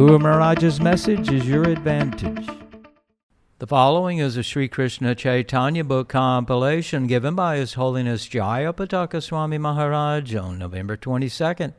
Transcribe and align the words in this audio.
Guru 0.00 0.18
Maharaj's 0.18 0.80
message 0.80 1.30
is 1.30 1.46
your 1.46 1.64
advantage. 1.64 2.48
The 3.58 3.66
following 3.66 4.16
is 4.16 4.38
a 4.38 4.42
Sri 4.42 4.66
Krishna 4.66 5.14
Chaitanya 5.14 5.84
book 5.84 6.08
compilation 6.08 7.06
given 7.06 7.34
by 7.34 7.58
His 7.58 7.74
Holiness 7.74 8.26
Jayapataka 8.26 9.22
Swami 9.22 9.58
Maharaj 9.58 10.34
on 10.36 10.58
November 10.58 10.96
22nd, 10.96 11.74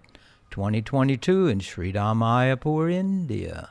2022 0.52 1.47
in 1.47 1.61
Sridham 1.61 2.20
Mayapur, 2.20 2.91
India. 2.91 3.70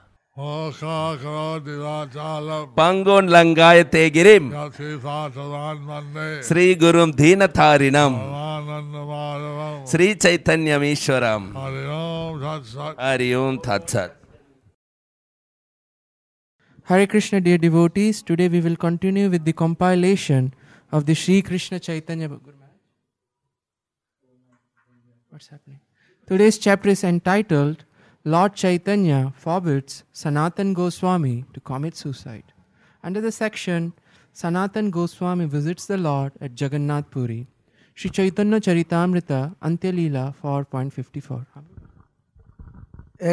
பங்கோன் 2.80 3.26
லங்காய 3.34 3.78
தேகிரிம் 3.94 4.46
Sri 6.48 6.66
Hare 16.89 17.07
Krishna, 17.07 17.41
dear 17.41 17.57
devotees. 17.57 18.21
Today 18.21 18.47
we 18.47 18.61
will 18.61 18.75
continue 18.75 19.29
with 19.29 19.43
the 19.43 19.53
compilation 19.53 20.53
of 20.91 21.05
the 21.07 21.15
Sri 21.15 21.41
Krishna 21.41 21.79
Chaitanya. 21.79 22.29
book. 22.29 22.43
Guru 22.43 22.53
Maharaj? 22.53 22.65
What's 25.31 25.47
happening? 25.47 25.79
Today's 26.27 26.57
chapter 26.57 26.89
is 26.89 27.03
entitled 27.03 27.85
Lord 28.23 28.55
Chaitanya 28.55 29.33
forbids 29.35 30.03
Sanatan 30.13 30.73
Goswami 30.73 31.45
to 31.53 31.59
commit 31.59 31.95
suicide. 31.95 32.53
Under 33.03 33.21
the 33.21 33.31
section 33.31 33.93
Sanatan 34.33 34.91
Goswami 34.91 35.45
visits 35.45 35.85
the 35.85 35.97
Lord 35.97 36.33
at 36.41 36.59
Jagannath 36.59 37.09
Puri. 37.09 37.47
Sri 37.95 38.09
Chaitanya 38.09 38.59
Charitamrita 38.59 39.55
Antyalila 39.61 40.33
4.54. 40.41 41.45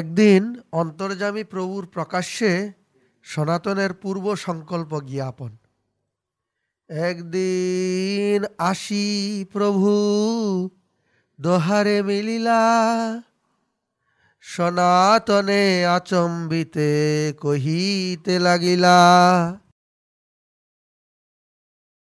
একদিন 0.01 0.43
অন্তর্যামী 0.81 1.43
প্রভুর 1.53 1.85
প্রকাশ্যে 1.97 2.51
সনাতনের 3.28 3.92
পূর্ব 3.94 4.26
সংকল্প 4.46 4.92
জ্ঞাপন। 5.12 5.52
একদিন 6.90 8.40
আসি 8.72 9.06
প্রভু, 9.54 9.92
দোহারে 11.40 11.98
মিলিলা, 12.04 12.62
সনাতনে 14.44 15.64
আচম্বিতে 15.96 16.92
কহিতে 17.44 18.36
লাগিলা। 18.40 18.98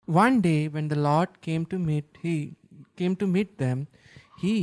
One 0.08 0.32
day 0.40 0.56
when 0.72 0.84
the 0.88 0.98
lord 1.06 1.30
came 1.46 1.60
to 1.70 1.76
meet 1.88 2.06
he 2.22 2.36
came 2.98 3.12
to 3.14 3.24
meet 3.34 3.48
them 3.58 3.78
he 4.42 4.56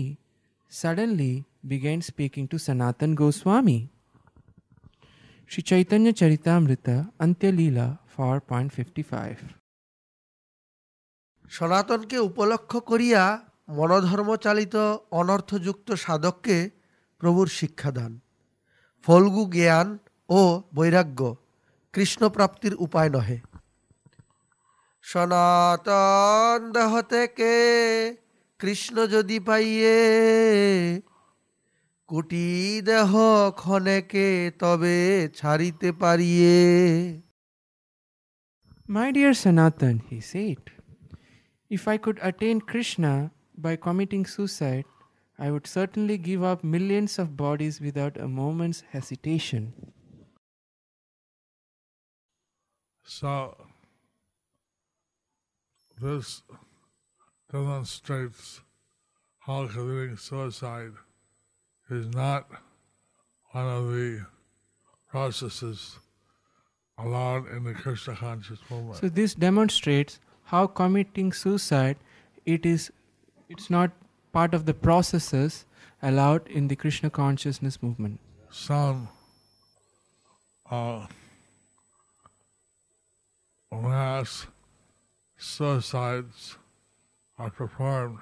suddenly 0.72 1.34
began 1.70 2.00
speaking 2.02 2.44
to 2.52 2.58
Sanatana 2.66 3.12
Goswami 3.16 3.80
Sri 5.50 5.64
Chaitanya 5.64 6.12
Charitamrita 6.12 6.96
Antya 7.24 7.52
Leela 7.58 7.88
4.55 8.18 9.36
সনাতনকে 11.50 12.18
উপলক্ষ 12.20 12.78
করিয়া 12.78 13.24
মনধর্মচালিত 13.70 14.76
অনর্থযুক্ত 15.12 15.92
সাধককে 15.94 16.70
প্রভুর 17.20 17.48
শিক্ষাদান। 17.48 18.20
ফলগু 19.04 19.44
জ্ঞান 19.46 19.98
ও 20.30 20.62
বৈরাগ্য 20.76 21.36
কৃষ্ণ 21.94 22.30
প্রাপ্তির 22.30 22.76
উপায় 22.76 23.10
নহে। 23.10 23.40
সনাতন 25.02 26.72
দেহ 26.72 27.02
থেকে 27.02 27.54
কৃষ্ণ 28.60 29.08
যদি 29.08 29.40
পাইয়ে 29.40 29.98
কুটি 32.11 32.49
দেহ 32.89 33.11
ক্ষণেকে 33.61 34.29
তবে 34.63 34.97
ছাড়িতে 35.39 35.89
পারিয়ে 36.03 36.57
My 38.97 39.09
dear 39.17 39.33
Sanatan, 39.45 39.97
he 40.11 40.21
said, 40.21 40.63
if 41.77 41.83
I 41.89 41.97
could 42.05 42.19
attain 42.29 42.59
Krishna 42.71 43.13
by 43.57 43.75
committing 43.77 44.25
suicide, 44.27 44.85
I 45.39 45.51
would 45.51 45.67
certainly 45.67 46.19
give 46.19 46.43
up 46.43 46.63
millions 46.63 47.19
of 47.19 47.37
bodies 47.37 47.81
without 47.81 48.19
a 48.19 48.29
moment's 48.29 48.81
hesitation. 48.95 49.73
So 53.05 53.57
this 56.01 56.43
demonstrates 57.51 58.61
how 59.47 59.67
committing 59.67 60.17
suicide 60.17 60.93
is 61.90 62.08
not 62.14 62.48
one 63.52 63.68
of 63.68 63.92
the 63.92 64.26
processes 65.10 65.98
allowed 66.98 67.48
in 67.48 67.64
the 67.64 67.74
Krishna 67.74 68.16
conscious 68.16 68.60
movement. 68.70 69.00
So 69.00 69.10
this 69.10 69.34
demonstrates 69.34 70.20
how 70.46 70.68
committing 70.68 71.32
suicide 71.34 71.98
it 72.46 72.66
is 72.66 72.92
it's 73.50 73.70
not 73.70 73.92
part 74.32 74.54
of 74.54 74.66
the 74.66 74.74
processes 74.74 75.66
allowed 76.02 76.48
in 76.48 76.68
the 76.68 76.76
Krishna 76.76 77.10
consciousness 77.10 77.82
movement. 77.82 78.20
Some 78.50 79.10
uh, 80.70 81.08
mass 83.72 84.48
suicides 85.38 86.58
are 87.38 87.50
performed 87.50 88.20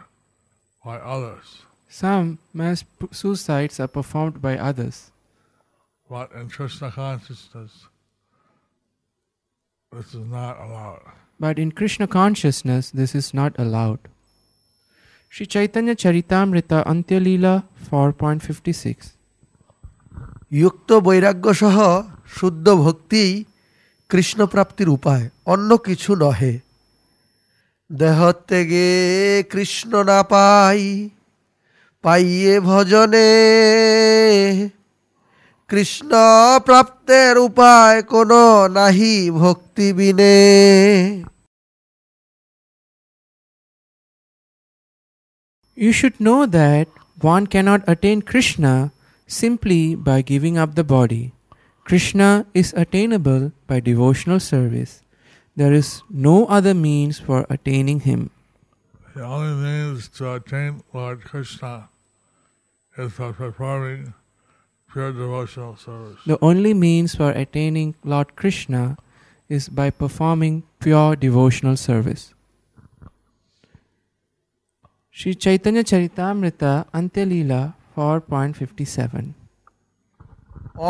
by 0.84 0.98
others, 0.98 1.64
Some 1.91 2.27
mass 2.55 2.79
p- 2.99 3.09
suicides 3.13 3.81
are 3.81 3.89
performed 3.89 4.37
by 4.43 4.55
others, 4.61 4.97
but 6.11 6.29
in 6.33 6.49
Krishna 6.49 6.89
consciousness, 6.93 7.73
this 9.93 10.15
is 10.15 10.27
not 10.29 10.55
allowed. 10.61 11.03
but 11.41 11.59
in 11.59 11.71
Krishna 11.73 12.07
consciousness 12.07 12.91
this 12.93 13.13
is 13.15 13.29
not 13.35 13.53
allowed. 13.59 14.01
Sri 15.33 15.47
Chaitanya 15.47 15.95
Charitamrita 15.97 16.79
Antya 16.87 17.19
Leela 17.21 17.55
4.56 17.91 19.11
যুক্ত 20.53 20.91
বৈরাগ্য 21.07 21.47
সহ 21.55 21.77
শুদ্ধ 22.39 22.67
ভক্তি 22.85 23.25
কৃষ্ণ 24.11 24.41
প্রাপ্তির 24.47 24.89
উপায় 24.89 25.25
অন্য 25.53 25.71
কিছু 25.87 26.11
নহে 26.23 26.55
দেহ 27.91 28.19
ত্যাগে 28.49 28.89
কৃষ্ণ 29.53 29.93
না 30.11 30.19
পাই 30.33 30.81
পাইয়ে 32.05 32.55
ভজনে 32.69 33.31
কৃষ্ণ 35.71 36.11
প্রাপ্তের 36.67 37.35
উপায় 37.49 37.99
কোনো 38.13 38.41
নাহি 38.77 39.15
ভক্তি 39.43 39.87
বিনে 39.99 40.39
You 45.77 45.93
should 45.99 46.17
know 46.27 46.41
that 46.61 46.87
one 47.35 47.45
cannot 47.55 47.81
attain 47.93 48.19
Krishna 48.31 48.75
simply 49.27 49.83
by 50.09 50.19
giving 50.33 50.57
up 50.63 50.75
the 50.75 50.85
body. 50.97 51.25
Krishna 51.89 52.47
is 52.53 52.69
attainable 52.83 53.43
by 53.67 53.79
devotional 53.81 54.41
service. 54.53 54.93
There 55.57 55.73
is 55.73 56.03
no 56.11 56.37
other 56.47 56.75
means 56.75 57.19
for 57.19 57.47
attaining 57.49 58.01
him. 58.01 58.21
The 59.15 59.25
only 59.25 59.55
means 59.67 60.09
to 60.17 60.35
attain 60.35 60.83
Lord 60.93 61.19
Krishna 61.25 61.89
is 62.98 63.12
by 63.14 63.32
performing 63.32 64.14
pure 64.90 65.12
devotional 65.12 65.76
service. 65.76 66.20
The 66.26 66.38
only 66.42 66.74
means 66.74 67.16
for 67.16 67.32
attaining 67.32 67.96
Lord 68.04 68.36
Krishna 68.36 68.98
is 69.50 69.68
by 69.70 69.90
performing 69.90 70.64
pure 70.80 71.16
devotional 71.16 71.76
service. 71.78 72.34
Sri 75.12 75.36
Chaitanya 75.36 75.84
Charitamrita 75.84 76.86
Antyalila 76.94 77.74
4.57 77.96 79.34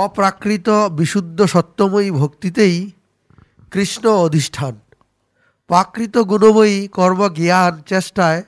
অপ্রাকৃত 0.03 0.69
বিশুদ্ধ 0.99 1.39
সত্যময়ী 1.53 2.09
ভক্তিতেই 2.11 2.77
কৃষ্ণ 3.73 4.05
অধিষ্ঠান 4.25 4.73
প্রাকৃত 5.69 6.15
গুণময়ী 6.31 6.77
কর্ম 6.97 7.21
জ্ঞান 7.37 7.73
চেষ্টায় 7.91 8.41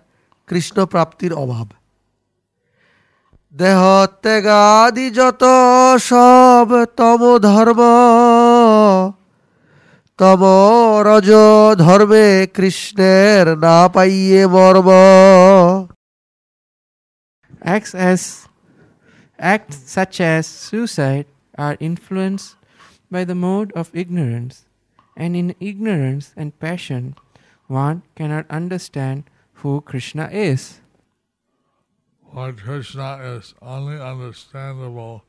কৃষ্ণ 0.47 0.77
প্রাপ্তির 0.85 1.33
অভাব 1.43 1.67
দেহত্যাগাদি 3.53 5.07
যত 5.17 5.43
সব 6.09 6.69
তম 6.99 7.21
ধর্ম 7.47 7.81
তম 10.19 10.41
রজ 11.07 11.29
ধর্মে 11.83 12.27
কৃষ্ণের 12.55 13.45
না 13.63 13.77
পাইয়ে 13.93 14.41
মর্ম 14.53 14.89
Acts 17.75 17.93
as 18.11 18.21
acts 19.53 19.77
such 19.95 20.15
as 20.21 20.43
suicide 20.47 21.27
are 21.57 21.75
influenced 21.89 22.55
by 23.11 23.23
the 23.29 23.35
mode 23.35 23.71
of 23.79 23.85
ignorance, 23.93 24.55
and 25.17 25.31
in 25.35 25.47
ignorance 25.59 26.25
and 26.39 26.49
passion, 26.59 27.03
one 27.67 27.97
cannot 28.17 28.45
understand 28.59 29.17
who 29.59 29.71
Krishna 29.81 30.25
is. 30.49 30.61
Lord 32.33 32.57
Krishna 32.61 33.17
is 33.23 33.53
only 33.61 33.99
understandable 33.99 35.23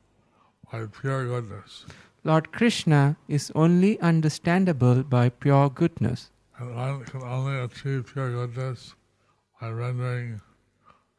by 0.71 0.85
pure 0.85 1.25
goodness. 1.25 1.85
Lord 2.23 2.51
Krishna 2.51 3.17
is 3.27 3.51
only 3.55 3.99
understandable 4.01 5.03
by 5.03 5.29
pure 5.29 5.69
goodness, 5.69 6.31
And 6.59 6.75
one 6.75 7.05
can 7.05 7.23
only 7.23 7.57
achieve 7.59 8.05
pure 8.13 8.31
goodness 8.31 8.95
by 9.61 9.69
rendering 9.69 10.41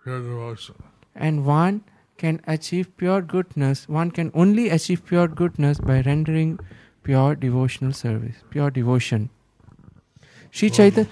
pure 0.05 0.21
devotion. 0.21 0.75
and 1.15 1.45
one 1.47 1.83
can 2.19 2.41
achieve 2.47 2.95
pure 2.99 3.23
goodness. 3.23 3.89
One 3.89 4.11
can 4.11 4.31
only 4.35 4.69
achieve 4.69 5.05
pure 5.07 5.27
goodness 5.27 5.79
by 5.81 6.03
rendering 6.03 6.59
pure 7.03 7.35
devotional 7.35 7.93
service, 7.95 8.37
pure 8.51 8.71
devotion. 8.71 9.31
Sri 10.51 10.69
Chaitanya. 10.69 11.09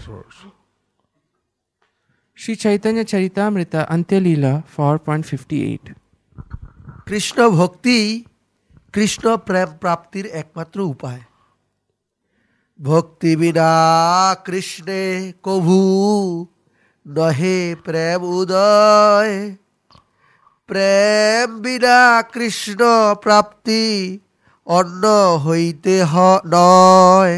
Source. 2.38 2.44
Sri 2.44 2.56
Chaitanya 2.56 3.04
Charitamrita 3.04 3.88
Antyalila 3.90 4.64
4.58 4.78 5.94
Krishna 7.06 7.50
ভক্তি 7.50 8.24
কৃষ্ণ 8.94 9.38
প্রেম 9.38 9.70
প্রাপ্তির 9.80 10.26
একমাত্র 10.26 10.80
উপায় 10.80 11.22
ভক্তি 12.80 13.36
বিনা 13.36 13.72
কৃষ্ণে 14.46 15.04
কভু 15.44 15.80
নহে 17.08 17.76
প্রেম 17.84 18.24
উদয় 18.24 19.56
প্রেম 20.68 21.60
বিনা 21.62 22.22
কৃষ্ণ 22.34 22.82
প্রাপ্তি 23.16 23.84
অন্য 24.68 25.04
হইতে 25.46 26.04
হ- 26.04 26.42
নয় 26.46 27.36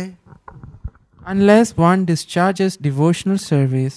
Unless 1.28 1.68
one 1.90 2.06
discharges 2.06 2.78
devotional 2.78 3.40
service, 3.54 3.96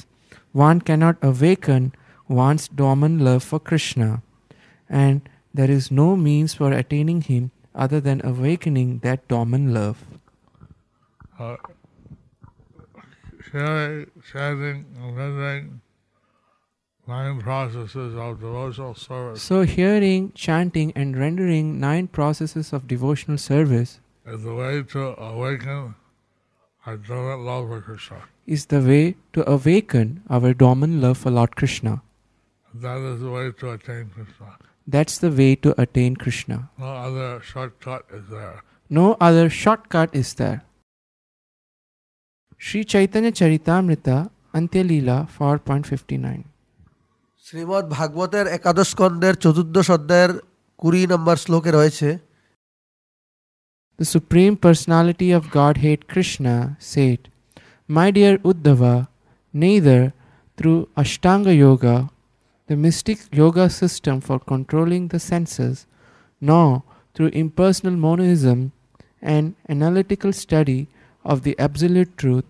one 0.53 0.81
cannot 0.81 1.17
awaken 1.21 1.93
one's 2.27 2.67
dormant 2.67 3.21
love 3.21 3.43
for 3.43 3.59
Krishna, 3.59 4.21
and 4.89 5.27
there 5.53 5.69
is 5.69 5.91
no 5.91 6.15
means 6.15 6.53
for 6.53 6.71
attaining 6.71 7.21
him 7.21 7.51
other 7.75 7.99
than 7.99 8.21
awakening 8.23 8.99
that 8.99 9.27
dormant 9.27 9.73
love. 9.73 10.05
Uh, 11.37 11.57
sharing, 13.51 14.07
nine 17.07 17.41
processes 17.41 18.15
of 18.15 18.39
devotional 18.39 18.95
service 18.95 19.41
So, 19.41 19.63
hearing, 19.63 20.31
chanting, 20.33 20.93
and 20.95 21.17
rendering 21.17 21.79
nine 21.79 22.07
processes 22.07 22.73
of 22.73 22.87
devotional 22.87 23.37
service 23.37 23.99
is 24.25 24.43
the 24.43 24.53
way 24.53 24.83
to 24.83 25.19
awaken 25.19 25.95
our 26.85 26.97
dormant 26.97 27.41
love 27.41 27.69
for 27.69 27.81
Krishna 27.81 28.23
is 28.46 28.66
the 28.66 28.80
way 28.80 29.16
to 29.32 29.48
awaken 29.50 30.22
our 30.30 30.54
dormant 30.54 30.94
love 31.02 31.18
for 31.18 31.30
Lord 31.30 31.56
Krishna. 31.56 32.02
That 32.74 32.98
is 32.98 33.20
the 33.20 33.30
way 33.30 33.50
to 33.52 33.70
attain 33.72 34.10
Krishna. 34.14 34.56
That's 34.86 35.18
the 35.18 35.30
way 35.30 35.54
to 35.56 35.74
attain 35.80 36.16
Krishna. 36.16 36.70
No 36.78 36.86
other 36.86 37.40
shortcut 37.42 38.04
is 38.12 38.24
there. 38.30 38.62
No 38.90 39.16
other 39.20 39.50
shortcut 39.50 40.14
is 40.14 40.34
there. 40.34 40.62
Sri 42.56 42.84
Chaitanya 42.84 43.32
Charitamrita 43.32 44.30
Antyalila 44.54 45.16
4.59 45.38 46.44
Shrimad 47.46 47.86
ভাগবতের 47.96 48.46
একাদশ 48.56 48.88
স্কন্দের 48.92 49.34
চতুর্দশ 49.44 49.88
অধ্যায়ের 49.96 50.32
কুড়ি 50.80 51.02
নম্বর 51.12 51.36
শ্লোকে 51.44 51.70
রয়েছে 51.78 52.08
The 53.98 54.08
Supreme 54.16 54.54
Personality 54.66 55.28
of 55.38 55.42
Godhead 55.58 56.00
Krishna 56.12 56.54
said, 56.92 57.20
my 57.87 58.11
dear 58.11 58.37
Uddhava, 58.39 59.09
neither 59.51 60.13
through 60.55 60.87
Ashtanga 60.95 61.55
Yoga, 61.55 62.09
the 62.67 62.77
mystic 62.77 63.19
yoga 63.33 63.69
system 63.69 64.21
for 64.21 64.39
controlling 64.39 65.09
the 65.09 65.19
senses, 65.19 65.85
nor 66.39 66.83
through 67.13 67.27
impersonal 67.27 67.97
monism 67.97 68.71
and 69.21 69.55
analytical 69.67 70.31
study 70.31 70.87
of 71.25 71.43
the 71.43 71.59
absolute 71.59 72.17
truth, 72.17 72.45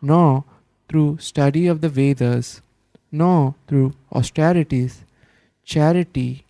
nor 0.00 0.44
through 0.88 1.18
study 1.18 1.66
of 1.66 1.82
the 1.82 1.90
Vedas, 1.90 2.62
nor 3.12 3.54
through 3.68 3.92
austerities, 4.12 5.04
charity, 5.62 6.46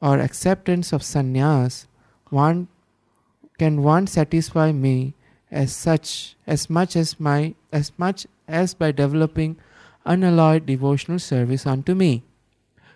or 0.00 0.18
acceptance 0.18 0.92
of 0.92 1.02
sannyas, 1.02 1.86
one 2.28 2.66
can 3.56 3.82
one 3.84 4.08
satisfy 4.08 4.72
me 4.72 5.14
as 5.52 5.72
such 5.72 6.34
as 6.46 6.70
much 6.70 6.96
as 6.96 7.20
my 7.20 7.54
as 7.72 7.92
much 7.98 8.26
as 8.48 8.74
by 8.74 8.90
developing 8.90 9.56
unalloyed 10.04 10.66
devotional 10.66 11.18
service 11.18 11.66
unto 11.66 11.94
me. 11.94 12.22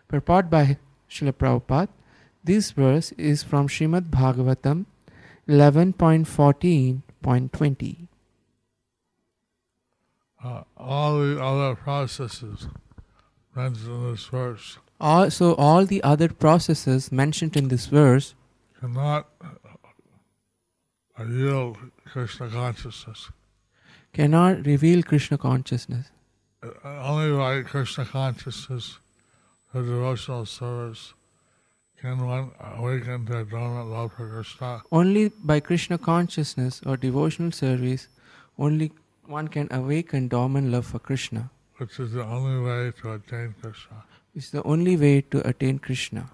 Purport 0.08 0.50
by 0.50 0.76
Srila 1.10 1.32
Prabhupada. 1.32 1.88
This 2.42 2.70
verse 2.70 3.12
is 3.12 3.42
from 3.42 3.68
Srimad 3.68 4.10
Bhagavatam 4.10 4.86
11.14.20. 5.48 8.08
Uh, 10.42 10.62
all 10.76 11.18
the 11.18 11.42
other 11.42 11.74
processes 11.74 12.68
mentioned 13.54 13.90
in 13.90 14.12
this 14.12 14.26
verse 14.26 14.78
All, 15.00 15.30
so 15.30 15.54
all 15.54 15.84
the 15.84 16.02
other 16.02 16.28
processes 16.28 17.12
mentioned 17.12 17.56
in 17.56 17.68
this 17.68 17.86
verse 17.86 18.34
cannot 18.78 19.26
yield 21.24 21.78
Krishna 22.04 22.48
consciousness. 22.48 23.30
cannot 24.12 24.64
reveal 24.66 25.02
Krishna 25.02 25.38
consciousness. 25.38 26.10
Uh, 26.62 26.68
Only 26.84 27.36
by 27.36 27.62
Krishna 27.62 28.04
consciousness, 28.04 28.98
the 29.72 29.82
devotional 29.82 30.46
service, 30.46 31.12
can 32.00 32.18
one 32.26 32.50
awaken 32.60 33.24
their 33.24 33.44
dormant 33.44 33.88
love 33.90 34.12
for 34.12 34.28
Krishna. 34.28 34.82
Only 34.92 35.30
by 35.44 35.60
Krishna 35.60 35.98
consciousness 35.98 36.80
or 36.86 36.96
devotional 36.96 37.52
service, 37.52 38.08
only 38.58 38.92
one 39.26 39.48
can 39.48 39.68
awaken 39.70 40.28
dormant 40.28 40.70
love 40.70 40.86
for 40.86 40.98
Krishna. 40.98 41.50
which 41.78 41.98
is 42.00 42.12
the 42.12 42.24
only 42.24 42.58
way 42.66 42.90
to 43.00 43.12
attain 43.12 43.54
Krishna. 43.60 44.04
It's 44.34 44.50
the 44.50 44.62
only 44.62 44.96
way 44.96 45.20
to 45.30 45.46
attain 45.46 45.78
Krishna. 45.78 46.30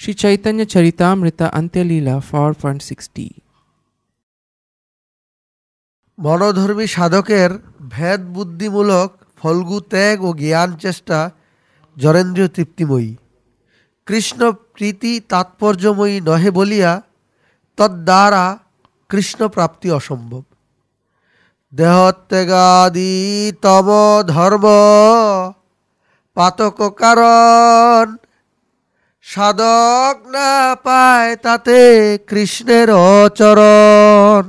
Krishna. 0.00 0.12
Shri 0.12 0.14
Chaitanya 0.14 0.66
Charitamrita 0.66 1.50
Antyalila 1.52 2.20
4.60 2.22 3.30
মনোধর্মী 6.18 6.86
সাধকের 6.86 7.50
ভেদ 7.80 8.20
বুদ্ধিমূলক 8.20 9.10
ফলগু 9.36 9.80
ত্যাগ 9.80 10.24
ও 10.24 10.30
জ্ঞান 10.34 10.76
চেষ্টা 10.76 11.30
জরেন্দ্রীয় 11.96 12.48
তৃপ্তিময়ী 12.48 13.16
কৃষ্ণ 14.06 14.50
প্রীতি 14.52 15.20
তাৎপর্যময়ী 15.20 16.20
নহে 16.20 16.50
বলিয়া 16.50 17.02
তদ্বারা 17.76 18.58
কৃষ্ণ 19.08 19.48
প্রাপ্তি 19.48 19.90
অসম্ভব 19.90 20.42
দেহত্যাগাদি 21.72 23.52
তম 23.62 23.88
ধর্ম 24.28 24.64
পাতক 26.34 26.78
কারণ 26.96 28.16
সাধক 29.31 30.17
না 30.35 30.51
পায় 30.85 31.31
তাতে 31.45 31.77
কৃষ্ণের 32.29 32.89
অচরণ 33.17 34.45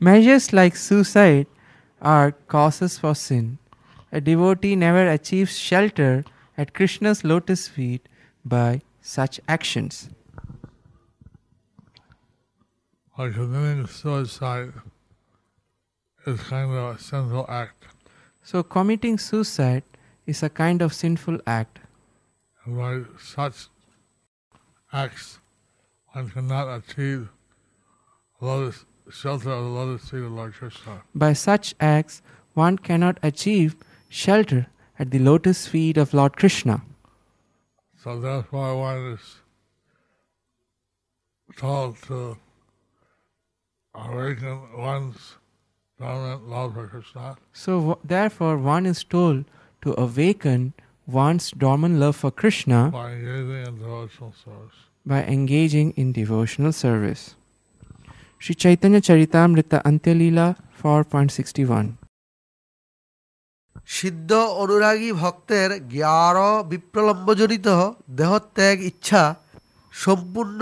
Measures 0.00 0.46
like 0.58 0.76
suicide 0.88 1.48
are 2.00 2.30
causes 2.54 2.92
for 3.00 3.14
sin. 3.26 3.58
A 4.12 4.20
devotee 4.20 4.76
never 4.76 5.04
achieves 5.16 5.54
shelter 5.58 6.24
at 6.56 6.72
Krishna's 6.72 7.24
lotus 7.24 7.62
feet 7.74 8.02
by 8.44 8.80
such 9.02 9.40
actions. 9.48 10.08
Like 13.18 13.34
committing 13.34 13.86
suicide 13.88 14.72
is 16.24 16.40
kind 16.42 16.70
of 16.70 16.96
a 16.96 16.98
sinful 17.00 17.46
act. 17.48 17.86
So, 18.44 18.62
committing 18.62 19.18
suicide 19.18 19.82
is 20.25 20.43
a 20.43 20.49
kind 20.49 20.81
of 20.81 20.93
sinful 20.93 21.39
act. 21.45 21.79
By 22.65 23.01
such 23.19 23.67
acts, 24.91 25.39
one 26.13 26.29
cannot 26.29 26.67
achieve 26.77 27.29
lotus, 28.39 28.85
shelter 29.11 29.51
of 29.51 29.63
the 29.63 29.69
lotus 29.69 30.09
feet 30.09 30.23
of 30.23 30.31
Lord 30.31 30.53
Krishna. 30.53 31.01
By 31.13 31.33
such 31.33 31.73
acts, 31.79 32.21
one 32.53 32.77
cannot 32.77 33.19
achieve 33.23 33.75
shelter 34.09 34.67
at 34.99 35.11
the 35.11 35.19
lotus 35.19 35.67
feet 35.67 35.97
of 35.97 36.13
Lord 36.13 36.37
Krishna. 36.37 36.81
So 38.03 38.19
that's 38.19 38.51
why 38.51 38.71
one 38.73 39.13
is 39.13 39.35
told 41.57 41.97
to 42.03 42.37
awaken 43.95 44.59
one's 44.77 45.35
dominant 45.99 46.47
love 46.49 46.73
for 46.73 46.87
Krishna 46.87 47.35
So, 47.53 47.79
w- 47.79 47.97
therefore, 48.03 48.57
one 48.57 48.85
is 48.85 49.03
told 49.03 49.45
to 49.83 49.93
awaken 49.99 50.73
one's 51.07 51.51
dormant 51.51 51.95
love 51.99 52.15
for 52.15 52.31
Krishna 52.31 52.79
by 52.91 53.11
engaging 53.11 53.51
in 53.65 53.73
devotional 53.75 54.33
service. 54.45 54.77
by 55.05 55.21
engaging 55.25 55.87
in 55.97 56.11
devotional 56.13 56.71
service. 56.73 57.23
Sri 58.39 58.55
Chaitanya 58.55 59.01
Charitamrita 59.01 59.77
Antyalila 59.83 60.47
4.61 60.81 61.87
সিদ্ধ 63.87 64.31
অনুরাগী 64.61 65.11
ভক্তের 65.21 65.69
জ্ঞার 65.93 66.37
বিপ্রলম্বজনিত 66.71 67.67
দেহত্যাগ 68.19 68.77
ইচ্ছা 68.91 69.23
সম্পূর্ণ 69.93 70.59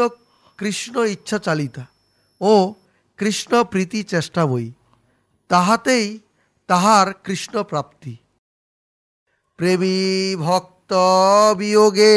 কৃষ্ণ 0.59 0.95
ইচ্ছা 1.15 1.37
চালিতা 1.45 1.83
ও 2.41 2.53
কৃষ্ণ 3.19 3.51
প্রীতি 3.63 3.99
চেষ্টাময়ী 4.13 4.69
তাহাতেই 5.49 6.07
তাহার 6.69 7.07
কৃষ্ণ 7.25 7.55
প্রাপ্তি 7.63 8.13
প্রেমী 9.60 9.98
ভক্ত 10.44 10.92
বিয়োগে 11.58 12.16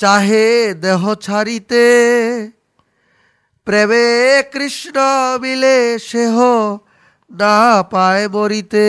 চাহে 0.00 0.46
দেহ 0.84 1.02
ছাড়িতে 1.24 1.84
প্রেমে 3.66 4.06
কৃষ্ণ 4.52 4.96
মিলে 5.42 5.76
সেহ 6.08 6.36
না 7.30 7.56
পায় 7.92 8.24
মরিতে 8.34 8.88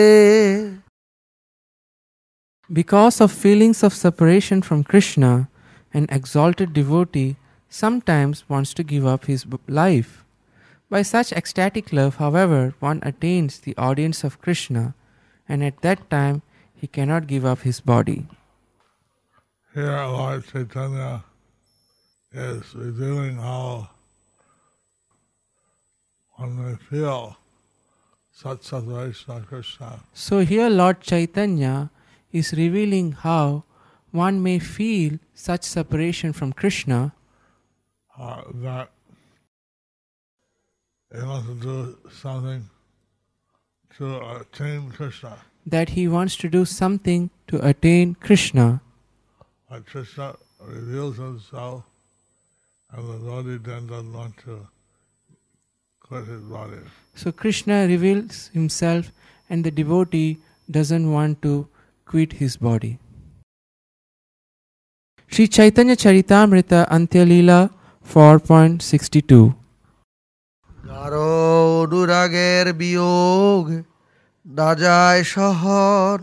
Because 2.70 3.20
of 3.20 3.30
feelings 3.44 3.80
of 3.86 3.92
separation 3.94 4.58
from 4.60 4.82
Krishna, 4.82 5.48
an 5.94 6.06
exalted 6.10 6.72
devotee 6.72 7.36
sometimes 7.70 8.36
wants 8.48 8.74
to 8.74 8.82
give 8.82 9.06
up 9.06 9.22
his 9.26 9.44
b- 9.44 9.58
life. 9.68 10.24
By 10.90 11.02
such 11.02 11.32
ecstatic 11.32 11.92
love, 11.92 12.16
however, 12.16 12.74
one 12.80 13.00
attains 13.02 13.52
the 13.58 13.74
audience 13.76 14.24
of 14.24 14.40
Krishna, 14.40 14.94
and 15.48 15.62
at 15.62 15.80
that 15.82 16.00
time 16.10 16.42
he 16.81 16.87
cannot 16.87 17.27
give 17.27 17.45
up 17.45 17.59
his 17.59 17.79
body. 17.79 18.25
Here, 19.75 20.03
Lord 20.13 20.47
Chaitanya 20.47 21.23
is 22.31 22.73
revealing 22.73 23.35
how 23.35 23.91
one 26.37 26.55
may 26.61 26.75
feel 26.89 27.37
such 28.31 28.63
separation 28.63 29.35
of 29.35 29.45
Krishna. 29.47 29.99
So, 30.13 30.39
here 30.39 30.69
Lord 30.69 31.01
Chaitanya 31.01 31.91
is 32.31 32.51
revealing 32.53 33.11
how 33.11 33.63
one 34.09 34.41
may 34.41 34.57
feel 34.57 35.19
such 35.35 35.63
separation 35.63 36.33
from 36.33 36.51
Krishna 36.51 37.13
uh, 38.17 38.41
that 38.55 38.89
he 41.15 41.21
wants 41.21 41.47
to 41.47 41.53
do 41.53 41.97
something 42.09 42.67
to 43.97 44.35
attain 44.35 44.89
Krishna 44.89 45.37
that 45.65 45.89
he 45.89 46.07
wants 46.07 46.35
to 46.37 46.49
do 46.49 46.65
something 46.65 47.29
to 47.47 47.65
attain 47.65 48.15
Krishna. 48.15 48.81
But 49.69 49.85
Krishna 49.85 50.35
reveals 50.59 51.17
himself 51.17 51.83
and 52.91 53.07
the 53.07 53.17
Lord 53.29 53.45
intended 53.45 54.05
not 54.13 54.37
to 54.45 54.67
quit 55.99 56.27
his 56.27 56.41
body. 56.41 56.81
So 57.15 57.31
Krishna 57.31 57.87
reveals 57.87 58.49
himself 58.53 59.11
and 59.49 59.63
the 59.63 59.71
devotee 59.71 60.39
doesn't 60.69 61.11
want 61.11 61.41
to 61.43 61.67
quit 62.05 62.33
his 62.33 62.57
body. 62.57 62.97
Sri 65.27 65.47
Chaitanya 65.47 65.95
Charitamrita 65.95 66.89
Antya 66.89 67.25
Leela 67.25 67.69
4.62 68.05 69.55
Naro 70.83 71.85
Duragir 71.87 72.73
Biyog 72.73 73.85
না 74.56 74.70
যায় 74.82 75.22
সহন 75.34 76.18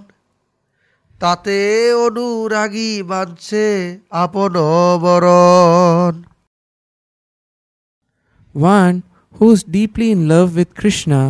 তাতে 1.22 1.58
অনুরাগী 2.06 2.92
বাঞ্ছে 3.12 3.66
আপন 4.24 4.56
বরণ 5.04 6.16
One 8.56 8.96
who 9.38 9.46
is 9.56 9.62
deeply 9.78 10.08
in 10.16 10.22
love 10.34 10.50
with 10.60 10.76
Krishna 10.82 11.22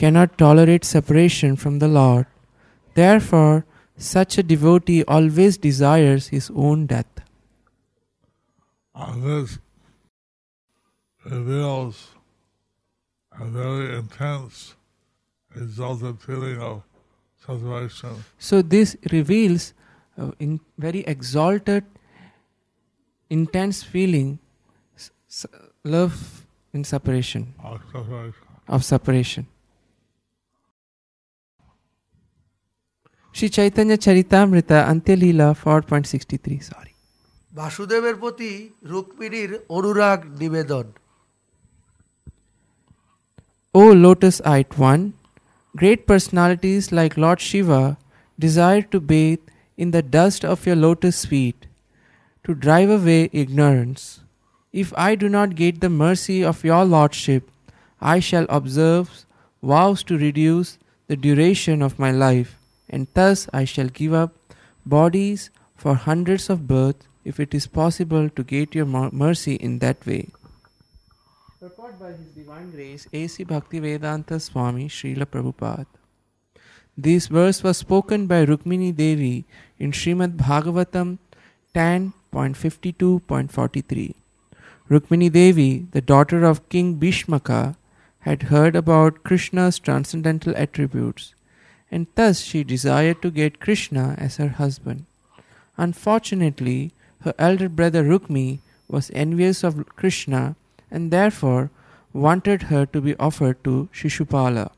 cannot 0.00 0.38
tolerate 0.44 0.84
separation 0.96 1.50
from 1.62 1.74
the 1.82 1.90
Lord. 2.00 2.26
Therefore, 2.94 3.56
such 3.96 4.38
a 4.38 4.42
devotee 4.42 5.02
always 5.04 5.58
desires 5.58 6.28
his 6.28 6.50
own 6.54 6.86
death. 6.86 7.12
And 8.94 9.22
this 9.22 9.58
reveals 11.24 11.96
a 13.32 13.44
very 13.44 13.96
intense, 13.96 14.74
exalted 15.54 16.20
feeling 16.20 16.58
of 16.60 16.82
separation. 17.46 18.14
So 18.38 18.62
this 18.62 18.96
reveals 19.10 19.72
a 20.16 20.32
in 20.38 20.60
very 20.78 21.00
exalted, 21.06 21.84
intense 23.30 23.82
feeling, 23.82 24.28
s- 24.96 25.10
s- 25.28 25.46
love 25.84 26.16
in 26.74 26.84
separation 26.84 27.42
of 27.64 27.80
separation. 27.92 28.46
of 28.68 28.84
separation. 28.84 29.46
Sri 33.34 33.48
Chaitanya 33.48 33.96
Charitamrita 33.96 34.78
Antyalila 34.92 35.48
4.63 35.56 36.60
sorry. 36.62 36.92
বাসুদেবের 37.52 38.16
প্রতি 38.22 38.50
রুক্মিণীর 38.92 39.50
অনুরাগ 39.76 40.18
নিবেদন 40.42 40.86
O 43.74 43.84
lotus 44.04 44.36
eyed 44.52 44.72
one, 44.90 45.02
great 45.75 46.07
personalities 46.07 46.91
like 46.91 47.17
Lord 47.17 47.41
Shiva 47.41 47.97
desire 48.39 48.81
to 48.81 48.99
bathe 48.99 49.39
in 49.77 49.91
the 49.91 50.01
dust 50.01 50.45
of 50.45 50.65
your 50.65 50.75
lotus 50.75 51.25
feet 51.25 51.67
to 52.45 52.55
drive 52.55 52.89
away 52.89 53.29
ignorance. 53.33 54.21
If 54.71 54.93
I 54.95 55.15
do 55.15 55.27
not 55.27 55.55
get 55.55 55.81
the 55.81 55.89
mercy 55.89 56.43
of 56.43 56.63
your 56.63 56.85
lordship, 56.85 57.49
I 57.99 58.19
shall 58.19 58.45
observe 58.49 59.25
vows 59.61 60.03
to 60.03 60.17
reduce 60.17 60.77
the 61.07 61.15
duration 61.15 61.81
of 61.81 61.99
my 61.99 62.11
life, 62.11 62.57
and 62.89 63.07
thus 63.13 63.47
I 63.53 63.65
shall 63.65 63.87
give 63.87 64.13
up 64.13 64.33
bodies 64.85 65.49
for 65.75 65.95
hundreds 65.95 66.49
of 66.49 66.67
births 66.67 67.07
if 67.23 67.39
it 67.39 67.53
is 67.53 67.67
possible 67.67 68.29
to 68.29 68.43
get 68.43 68.75
your 68.75 68.85
mercy 68.85 69.55
in 69.55 69.79
that 69.79 70.05
way. 70.05 70.29
Purport 71.65 71.97
by 71.99 72.11
His 72.11 72.27
Divine 72.27 72.69
Grace 72.69 73.07
A.C. 73.11 73.43
Bhaktivedanta 73.43 74.39
Swami 74.39 74.87
Srila 74.87 75.25
Prabhupada. 75.25 75.87
This 76.95 77.25
verse 77.25 77.63
was 77.63 77.79
spoken 77.79 78.27
by 78.27 78.45
Rukmini 78.45 78.95
Devi 78.95 79.45
in 79.79 79.91
Srimad 79.91 80.37
Bhagavatam 80.37 81.17
10.52.43. 81.73 84.13
Rukmini 84.91 85.31
Devi, 85.31 85.87
the 85.89 86.01
daughter 86.01 86.45
of 86.45 86.69
King 86.69 86.99
Bhishmaka, 86.99 87.75
had 88.19 88.43
heard 88.43 88.75
about 88.75 89.23
Krishna's 89.23 89.79
transcendental 89.79 90.55
attributes, 90.55 91.33
and 91.89 92.05
thus 92.13 92.41
she 92.41 92.63
desired 92.63 93.23
to 93.23 93.31
get 93.31 93.59
Krishna 93.59 94.13
as 94.19 94.37
her 94.37 94.49
husband. 94.49 95.07
Unfortunately, 95.77 96.91
her 97.21 97.33
elder 97.39 97.69
brother 97.69 98.03
Rukmi 98.03 98.59
was 98.87 99.09
envious 99.15 99.63
of 99.63 99.83
Krishna 99.95 100.55
and 100.91 101.11
therefore 101.11 101.71
wanted 102.13 102.63
her 102.63 102.85
to 102.85 103.01
be 103.01 103.15
offered 103.17 103.63
to 103.63 103.89
Shishupala. 103.93 104.71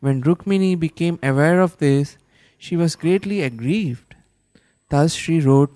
When 0.00 0.22
Rukmini 0.22 0.78
became 0.78 1.18
aware 1.22 1.60
of 1.60 1.78
this, 1.78 2.18
she 2.58 2.76
was 2.76 2.96
greatly 2.96 3.42
aggrieved. 3.42 4.14
Thus 4.90 5.14
she 5.14 5.40
wrote 5.40 5.72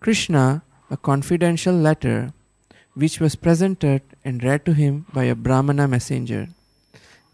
Krishna 0.00 0.62
a 0.90 0.96
confidential 0.96 1.74
letter 1.74 2.32
which 2.94 3.20
was 3.20 3.36
presented 3.36 4.02
and 4.24 4.42
read 4.42 4.64
to 4.64 4.72
him 4.72 5.06
by 5.12 5.24
a 5.24 5.34
Brahmana 5.34 5.86
messenger. 5.86 6.48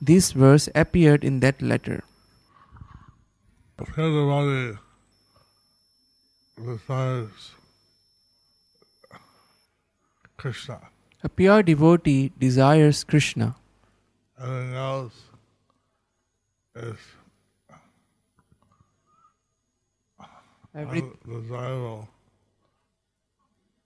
This 0.00 0.32
verse 0.32 0.68
appeared 0.75 1.22
in 1.22 1.40
that 1.40 1.62
letter. 1.62 2.02
Everybody 3.78 4.78
desires 6.56 7.52
Krishna, 10.37 10.80
A 11.25 11.29
pure 11.29 11.62
devotee 11.62 12.33
desires 12.38 13.05
Krishna. 13.05 13.55
everything 14.38 14.75
else 14.75 15.14
is 16.75 16.99
Every, 20.75 21.02
undesirable. 21.02 22.09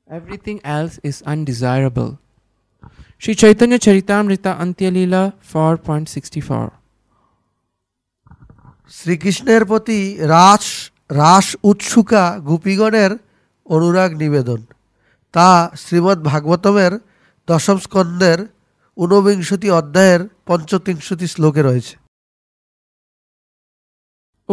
everything 0.08 0.60
else 0.64 1.00
is 1.02 1.22
undesirable. 1.24 2.18
Sri 3.18 3.34
Chaitanya 3.34 3.78
Charitamrita 3.78 4.56
Antyalila 4.56 5.22
4.64 5.44 6.70
শ্রীকৃষ্ণের 8.90 9.62
প্রতি 9.64 10.00
রাস 10.34 10.64
রাস 11.10 11.46
উৎসুকা 11.62 12.24
গোপীগণের 12.40 13.10
অনুরাগ 13.66 14.10
নিবেদন 14.22 14.60
তা 15.34 15.48
শ্রীমদ্ 15.82 16.20
ভাগবতমের 16.30 16.92
দশম 17.51 17.77
স্কন্দের 17.85 18.39
ঊনবিংশতি 18.97 19.69
অধ্যায়ের 19.79 20.21
পঞ্চত্রিংশতি 20.47 21.27
শ্লোকে 21.33 21.61
রয়েছে 21.69 21.95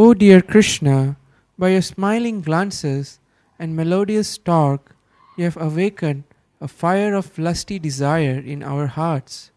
O 0.03 0.05
dear 0.23 0.41
Krishna, 0.53 0.97
by 1.61 1.69
your 1.75 1.87
smiling 1.95 2.39
glances 2.49 3.05
and 3.61 3.69
melodious 3.81 4.31
talk, 4.51 4.81
you 5.37 5.43
have 5.49 5.59
awakened 5.69 6.23
a 6.61 6.69
fire 6.83 7.13
of 7.21 7.37
lusty 7.47 7.79
desire 7.89 8.39
in 8.53 8.63
our 8.63 8.87
hearts. 8.99 9.51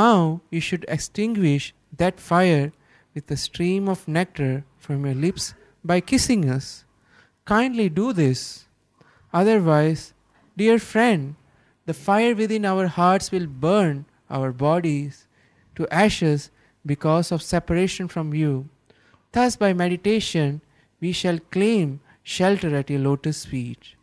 Now 0.00 0.42
you 0.50 0.60
should 0.66 0.84
extinguish 0.88 1.64
that 2.00 2.20
fire 2.30 2.66
with 3.14 3.30
a 3.30 3.38
stream 3.46 3.88
of 3.88 4.08
nectar 4.08 4.64
from 4.78 5.06
your 5.06 5.14
lips 5.14 5.54
by 5.84 6.00
kissing 6.00 6.42
us. 6.56 6.84
Kindly 7.44 7.88
do 7.88 8.12
this. 8.12 8.40
Otherwise, 9.32 10.12
dear 10.56 10.78
friend, 10.78 11.36
the 11.89 11.97
fire 11.97 12.37
within 12.37 12.69
our 12.69 12.85
hearts 12.85 13.33
will 13.33 13.47
burn 13.47 14.05
our 14.29 14.51
bodies 14.51 15.25
to 15.75 15.87
ashes 15.89 16.51
because 16.85 17.31
of 17.31 17.41
separation 17.41 18.07
from 18.07 18.31
you. 18.31 18.69
Thus, 19.31 19.55
by 19.55 19.73
meditation, 19.73 20.61
we 20.99 21.11
shall 21.11 21.39
claim 21.55 21.99
shelter 22.21 22.75
at 22.75 22.91
your 22.91 22.99
lotus 22.99 23.43
feet. 23.43 23.95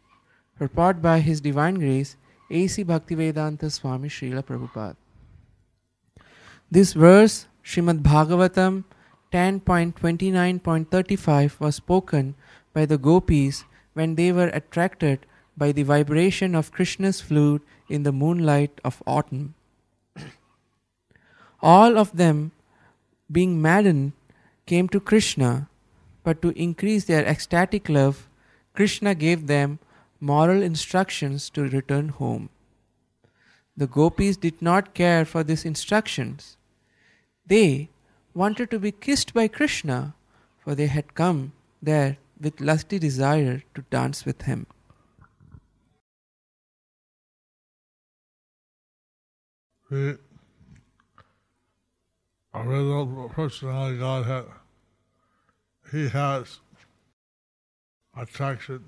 Purport 0.58 1.00
by 1.00 1.20
His 1.20 1.40
Divine 1.40 1.76
Grace, 1.76 2.16
A.C. 2.50 2.82
Bhaktivedanta 2.82 3.70
Swami 3.70 4.08
Srila 4.08 4.42
Prabhupada. 4.42 4.96
This 6.68 6.92
verse, 6.92 7.46
Srimad 7.64 8.02
Bhagavatam 8.02 8.82
10.29.35, 9.32 11.60
was 11.60 11.76
spoken 11.76 12.34
by 12.72 12.84
the 12.84 12.98
gopis 12.98 13.62
when 13.94 14.16
they 14.16 14.32
were 14.32 14.48
attracted 14.48 15.24
by 15.56 15.70
the 15.70 15.84
vibration 15.84 16.56
of 16.56 16.72
Krishna's 16.72 17.20
flute 17.20 17.62
in 17.88 18.02
the 18.02 18.12
moonlight 18.12 18.80
of 18.84 19.02
autumn. 19.06 19.54
All 21.62 21.98
of 21.98 22.16
them, 22.16 22.52
being 23.30 23.60
maddened, 23.60 24.12
came 24.66 24.88
to 24.88 25.00
Krishna, 25.00 25.68
but 26.22 26.42
to 26.42 26.50
increase 26.50 27.04
their 27.04 27.24
ecstatic 27.24 27.88
love, 27.88 28.28
Krishna 28.74 29.14
gave 29.14 29.46
them 29.46 29.78
moral 30.20 30.62
instructions 30.62 31.48
to 31.50 31.68
return 31.68 32.08
home. 32.08 32.48
The 33.76 33.86
gopis 33.86 34.36
did 34.36 34.60
not 34.60 34.94
care 34.94 35.24
for 35.24 35.44
these 35.44 35.64
instructions. 35.64 36.56
They 37.46 37.90
wanted 38.34 38.70
to 38.70 38.78
be 38.78 38.92
kissed 38.92 39.34
by 39.34 39.48
Krishna, 39.48 40.14
for 40.58 40.74
they 40.74 40.86
had 40.86 41.14
come 41.14 41.52
there 41.82 42.16
with 42.40 42.60
lusty 42.60 42.98
desire 42.98 43.62
to 43.74 43.82
dance 43.90 44.24
with 44.24 44.42
him. 44.42 44.66
The 49.88 50.18
original 52.52 53.28
personality 53.28 53.96
of 53.96 54.00
Godhead, 54.00 54.46
He 55.92 56.08
has 56.08 56.60
attraction. 58.16 58.84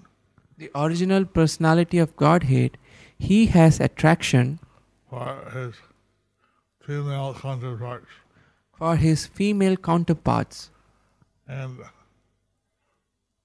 The 0.57 0.71
original 0.75 1.25
personality 1.25 1.99
of 1.99 2.17
Godhead, 2.17 2.78
he 3.17 3.47
has 3.47 3.78
attraction 3.78 4.59
for 5.09 5.50
His 5.52 5.75
female 6.81 7.35
counterparts, 7.35 8.09
for 8.76 8.97
his 8.97 9.26
female 9.26 9.76
counterparts, 9.76 10.71
and 11.47 11.78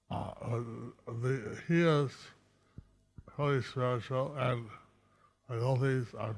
uh, 0.09 0.31
the, 1.05 1.57
He 1.67 1.81
is 1.81 2.11
fully 3.35 3.61
spiritual, 3.61 4.35
and 4.37 4.65
the 5.49 5.59
gopis 5.59 6.07
are 6.17 6.33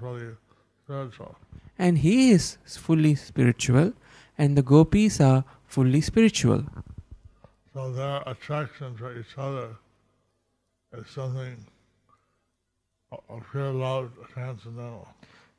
fully 0.87 1.11
spiritual. 1.11 1.35
and 1.77 1.97
he 1.99 2.31
is 2.31 2.57
fully 2.65 3.15
spiritual, 3.15 3.93
and 4.37 4.57
the 4.57 4.61
gopis 4.61 5.19
are 5.19 5.43
fully 5.67 6.01
spiritual. 6.01 6.63
So 7.73 7.91
their 7.91 8.23
attraction 8.25 8.95
to 8.97 9.19
each 9.19 9.37
other 9.37 9.75
is 10.97 11.07
something 11.09 11.65
of 13.11 13.19
of 13.29 13.43
pure 13.51 13.71
love, 13.73 14.11
transcendental. 14.33 15.07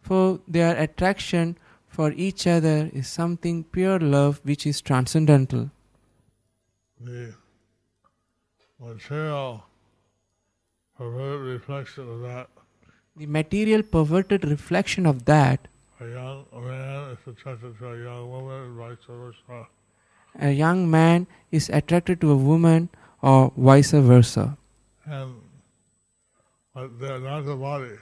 For 0.00 0.40
their 0.48 0.76
attraction 0.80 1.56
for 1.88 2.12
each 2.12 2.46
other 2.46 2.90
is 2.92 3.08
something 3.08 3.64
pure 3.64 3.98
love 3.98 4.40
which 4.44 4.66
is 4.66 4.80
transcendental. 4.80 5.70
The 7.00 7.34
material 8.78 9.64
perverted 10.96 11.46
reflection 11.46 12.08
of 12.10 12.20
that, 12.22 12.48
The 13.16 13.26
material 13.26 13.82
perverted 13.82 14.44
reflection 14.44 15.06
of 15.06 15.24
that, 15.24 15.68
a 16.00 16.06
young 16.06 16.44
man 16.52 17.16
is 17.16 17.26
attracted 17.26 17.78
to 17.78 17.88
a 17.88 17.98
young 18.04 18.30
woman 18.30 18.76
vice 18.76 19.06
versa. 19.08 19.66
a 20.38 20.50
young 20.52 20.90
man 20.90 21.26
is 21.50 21.70
attracted 21.70 22.20
to 22.20 22.30
a 22.32 22.36
woman 22.36 22.90
or 23.22 23.52
vice 23.56 23.92
versa. 23.92 24.58
And 25.06 25.34
but 26.74 27.00
they're 27.00 27.18
not 27.20 27.46
the 27.46 27.56
body. 27.56 27.94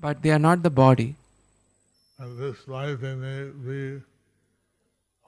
But 0.00 0.22
they 0.22 0.30
are 0.30 0.38
not 0.38 0.62
the 0.62 0.70
body. 0.70 1.16
And 2.18 2.38
this 2.38 2.68
life 2.68 3.00
they 3.00 3.14
may 3.16 3.50
be 3.68 4.00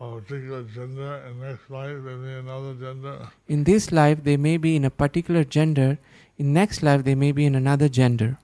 of 0.01 0.13
a 0.13 0.21
particular 0.21 0.63
gender, 0.63 1.15
and 1.27 1.41
next 1.41 1.69
life 1.69 1.97
they 2.05 2.15
may 2.15 2.35
be 2.35 2.39
another 2.39 2.75
gender. 2.75 3.29
In 3.49 3.65
this 3.65 3.91
life, 3.91 4.23
they 4.23 4.37
may 4.37 4.57
be 4.57 4.77
in 4.77 4.85
a 4.85 4.91
particular 4.91 5.43
gender. 5.43 5.99
In 6.37 6.53
next 6.53 6.85
life, 6.85 7.03
they 7.03 7.17
may 7.17 7.33
be 7.33 7.45
in 7.45 7.57
another 7.57 7.89
gender. 7.89 8.39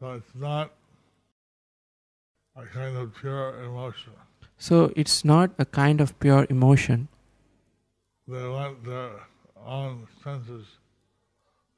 So 0.00 0.12
it's 0.12 0.34
not 0.34 0.72
a 2.56 2.64
kind 2.64 2.96
of 2.96 3.14
pure 3.14 3.62
emotion. 3.62 4.12
So 4.56 4.92
it's 4.96 5.24
not 5.26 5.50
a 5.58 5.66
kind 5.66 6.00
of 6.00 6.18
pure 6.18 6.46
emotion. 6.48 7.08
They 8.26 8.48
want 8.48 8.82
their 8.84 9.10
own 9.66 10.08
senses 10.24 10.64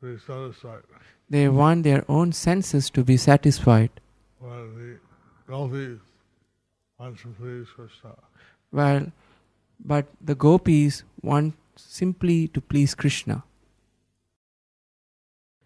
to 0.00 0.14
be 0.14 0.18
satisfied. 0.24 0.82
They 1.28 1.48
want 1.48 1.82
their 1.82 2.04
own 2.08 2.30
senses 2.30 2.90
to 2.90 3.02
be 3.02 3.16
satisfied, 3.16 3.90
While 4.38 4.68
the 4.68 4.98
gopis 5.48 5.98
want 6.98 7.18
to 7.18 7.28
please 7.40 7.66
Krishna. 7.74 8.14
Well, 8.70 9.10
but 9.84 10.06
the 10.20 10.36
gopis 10.36 11.02
want 11.22 11.54
simply 11.74 12.48
to 12.48 12.60
please 12.60 12.94
Krishna. 12.94 13.42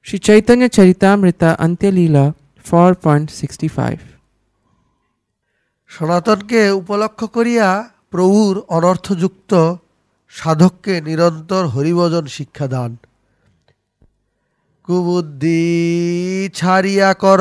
Sri 0.01 0.19
Chaitanya 0.19 0.69
Charitamrita 0.71 1.57
Antyalila 1.59 2.35
4.65 2.71 3.99
সনাতনকে 5.89 6.71
উপলক্ষ 6.71 7.25
করিয়া 7.25 7.89
প্রভুর 8.11 8.63
অনর্থযুক্ত 8.69 9.77
সাধককে 10.29 11.01
নিরন্তর 11.01 11.67
হরিভজন 11.67 12.27
শিক্ষা 12.27 12.69
দান 12.69 12.97
কুবুদ্ধি 14.85 16.51
ছাড়িয়া 16.55 17.15
কর, 17.15 17.41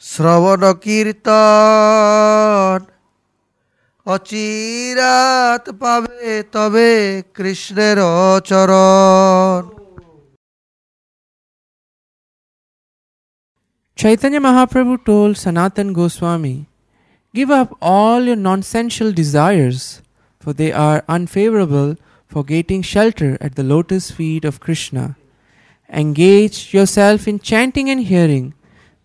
শ্রবণ 0.00 0.72
কীর্তন। 0.72 2.84
অচিরাত 4.06 5.70
পাবে 5.70 6.42
তবে 6.52 7.22
কৃষ্ণের 7.34 7.98
চরণ। 8.44 9.79
Chaitanya 14.00 14.40
Mahaprabhu 14.40 15.04
told 15.04 15.36
Sanatan 15.36 15.92
Goswami, 15.92 16.64
Give 17.34 17.50
up 17.50 17.76
all 17.82 18.22
your 18.22 18.34
nonsensical 18.34 19.12
desires, 19.12 20.00
for 20.40 20.54
they 20.54 20.72
are 20.72 21.04
unfavorable 21.06 21.96
for 22.26 22.42
getting 22.42 22.80
shelter 22.80 23.36
at 23.42 23.56
the 23.56 23.62
lotus 23.62 24.10
feet 24.10 24.46
of 24.46 24.58
Krishna. 24.58 25.18
Engage 25.90 26.72
yourself 26.72 27.28
in 27.28 27.40
chanting 27.40 27.90
and 27.90 28.04
hearing, 28.04 28.54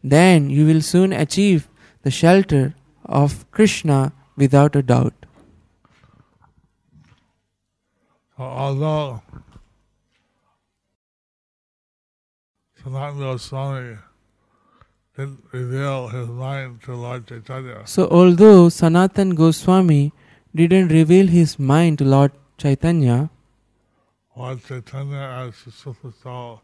then 0.02 0.50
you 0.50 0.66
will 0.66 0.80
soon 0.80 1.12
achieve 1.12 1.68
the 2.04 2.10
shelter 2.10 2.74
of 3.04 3.46
Krishna 3.52 4.14
without 4.38 4.78
a 4.78 4.82
doubt. 4.82 5.26
Although 8.38 9.22
Sanatana 12.82 13.20
Goswami 13.20 13.98
didn't 15.18 15.44
reveal 15.52 16.08
his 16.10 16.28
mind 16.28 16.82
to 16.84 16.94
Lord 16.94 17.28
Chaitanya, 17.28 17.84
So, 17.86 18.08
although 18.10 18.70
Sanatan 18.70 19.36
Goswami 19.36 20.12
didn't 20.54 20.90
reveal 20.90 21.28
his 21.28 21.58
mind 21.58 22.00
to 22.00 22.06
Lord 22.06 22.32
Chaitanya, 22.58 23.30
Lord 24.36 24.62
Chaitanya 24.68 25.24
as 25.40 25.64
the 25.64 25.72
super 25.72 26.12
soul, 26.22 26.62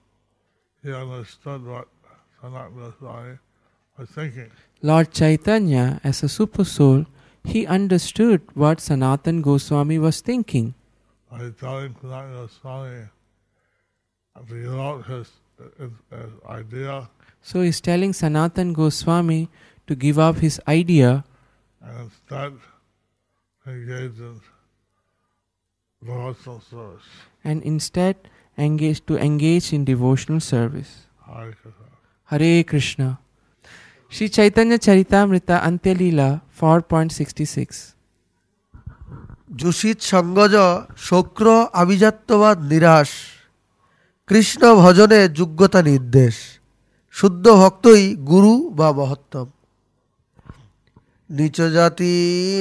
he 0.84 0.92
understood 0.94 1.66
what 1.66 1.88
Sanatan 2.42 2.74
Goswami 2.76 3.38
was 3.98 4.10
thinking. 4.10 4.52
Lord 4.82 5.12
Chaitanya, 5.12 6.02
as 6.04 6.24
a 6.24 6.30
super 6.30 6.66
soul, 6.66 7.06
he 7.46 7.66
understood 7.66 8.42
what 8.54 8.82
Sanatan 8.82 9.42
Goswami 9.42 9.98
was 9.98 10.22
thinking. 10.22 10.74
by 11.30 11.50
telling 11.60 11.94
Sanatana 11.96 12.34
Goswami 12.36 13.08
his, 15.08 15.32
his, 15.80 15.92
his 16.10 16.32
idea 16.50 17.10
So 17.42 17.62
he's 17.62 17.81
telling 17.81 18.12
Sanatan 18.12 18.73
Goswami 18.73 19.49
to 19.87 19.95
give 19.95 20.19
up 20.19 20.37
his 20.38 20.61
idea 20.66 21.25
and 21.81 22.01
instead 22.05 22.53
engage 23.66 24.19
in 24.19 24.40
devotional 26.03 26.61
service. 26.61 27.07
and 27.45 27.62
instead 27.62 28.16
engage 28.59 29.01
to 29.07 29.14
engage 29.19 29.73
in 29.73 29.85
devotional 29.85 30.40
service. 30.40 30.90
Hare 31.27 31.53
Krishna. 31.62 31.87
Hare 32.31 32.64
Krishna. 32.64 33.09
Sri 34.09 34.29
Chaitanya 34.29 34.79
Charitamrita 34.79 35.57
Antyalila 35.62 36.29
4.66 36.61 37.95
যুষিত 39.61 39.99
সঙ্গজ 40.12 40.55
শক্র 41.09 41.47
আভিজাত্যবাদ 41.83 42.57
নিরাশ 42.73 43.11
কৃষ্ণ 44.29 44.62
ভজনে 44.83 45.21
যোগ্যতা 45.38 45.81
নির্দেশ 45.90 46.35
শুদ্ধ 47.14 47.47
ভক্তই 47.62 48.05
গুরু 48.31 48.55
বা 48.79 48.88
মহত্তম 48.99 49.47
নিচ 51.31 51.59
জাতি 51.77 52.16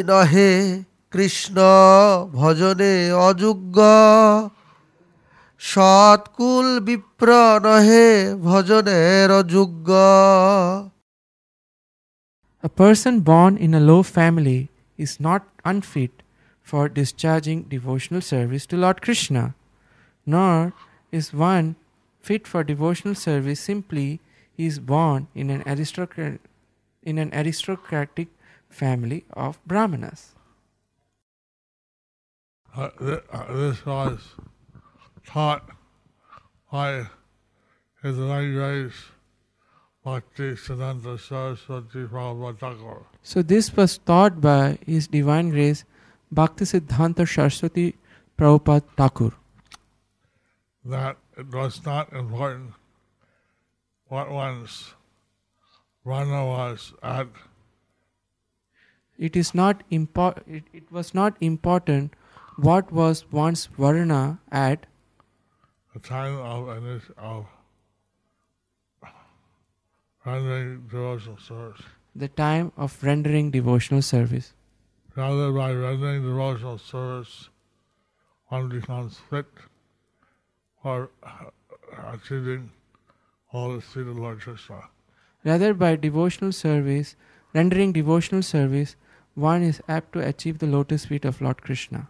নহে 0.08 0.52
কৃষ্ণ 1.14 1.58
ভজনে 2.34 2.96
অযোগ্য 3.30 3.78
সৎকুল 5.62 6.68
বিপ্র 6.88 7.30
নহে 7.66 8.08
ভজনের 8.48 9.30
অযোগ্য 9.42 9.90
A 12.64 12.72
person 12.82 13.14
born 13.20 13.54
in 13.58 13.72
a 13.76 13.86
low 13.92 14.02
family 14.18 14.62
is 15.00 15.20
not 15.20 15.42
unfit 15.64 16.14
for 16.68 16.84
discharging 16.90 17.60
devotional 17.76 18.22
service 18.24 18.66
to 18.68 18.76
Lord 18.76 18.98
Krishna, 19.06 19.44
nor 20.28 20.74
is 21.14 21.26
one 21.54 21.68
fit 22.24 22.44
for 22.48 22.62
devotional 22.64 23.16
service 23.28 23.60
simply 23.60 24.10
he 24.61 24.67
is 24.67 24.79
born 24.93 25.27
in 25.43 25.51
an 25.55 25.63
aristocrat 25.73 26.49
in 27.11 27.21
an 27.23 27.31
aristocratic 27.43 28.33
family 28.81 29.21
of 29.45 29.59
brahmanas. 29.73 30.25
Uh, 32.75 32.91
th- 33.05 33.23
uh, 33.39 33.45
this 33.61 33.85
was 33.87 34.27
taught 35.31 35.71
by 36.73 36.91
His 38.03 38.19
Divine 38.19 38.53
Grace 38.59 39.01
Bhakti 40.05 40.51
Siddhanta 40.65 41.15
Saraswati 41.29 42.05
Prabhupada. 42.05 43.05
So 43.23 43.43
this 43.55 43.75
was 43.79 43.97
taught 44.13 44.41
by 44.41 44.79
His 44.87 45.09
Divine 45.17 45.51
Grace 45.57 45.85
Bhaktisiddhanta 46.41 47.27
Saraswati 47.37 47.87
Prabhupada 48.39 48.85
Thakur. 49.03 49.33
that 50.85 51.17
it 51.37 51.51
was 51.55 51.75
not 51.87 52.13
important 52.13 52.73
what 54.11 54.31
one's 54.31 54.95
Varna 56.05 56.45
was 56.47 56.93
at 57.03 57.29
It 59.29 59.37
is 59.37 59.55
not 59.55 59.83
impor- 59.91 60.43
it, 60.59 60.65
it 60.73 60.91
was 60.91 61.15
not 61.15 61.37
important 61.49 62.15
what 62.69 62.91
was 63.01 63.25
one's 63.31 63.67
varna 63.81 64.41
at 64.51 64.87
the 65.95 66.01
time 66.01 66.37
of, 66.39 67.11
of 67.19 67.47
rendering 70.25 70.81
devotional 70.95 71.39
service. 71.39 71.83
the 72.25 72.29
time 72.29 72.73
of 72.77 72.97
rendering 73.03 73.51
devotional 73.51 74.03
service. 74.03 74.53
Rather, 75.17 75.53
by 75.53 75.73
rendering 75.73 76.23
devotional 76.23 76.79
service, 76.79 77.51
one 78.49 78.69
becomes 78.69 79.19
fit 79.31 79.47
for 80.83 81.11
achieving 82.15 82.71
Rather, 85.46 85.74
by 85.74 85.96
devotional 85.96 86.52
service, 86.52 87.16
rendering 87.54 87.92
devotional 87.94 88.42
service, 88.42 88.96
one 89.36 89.62
is 89.64 89.82
apt 89.88 90.14
to 90.14 90.20
achieve 90.20 90.60
the 90.60 90.68
lotus 90.68 91.06
feet 91.06 91.26
of 91.26 91.42
Lord 91.42 91.62
Krishna. 91.62 92.08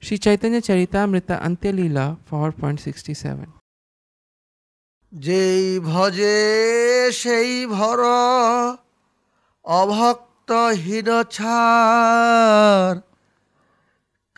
Sri 0.00 0.16
Chaitanya 0.18 0.60
Charitamrita 0.60 1.40
Antyalila 1.42 2.18
4.67 2.30 3.46
যেই 5.12 5.64
ভজে 5.90 6.38
সেই 7.22 7.52
ভর 7.66 7.98
অভক্তহীন 9.64 11.08
ছাড় 11.36 12.98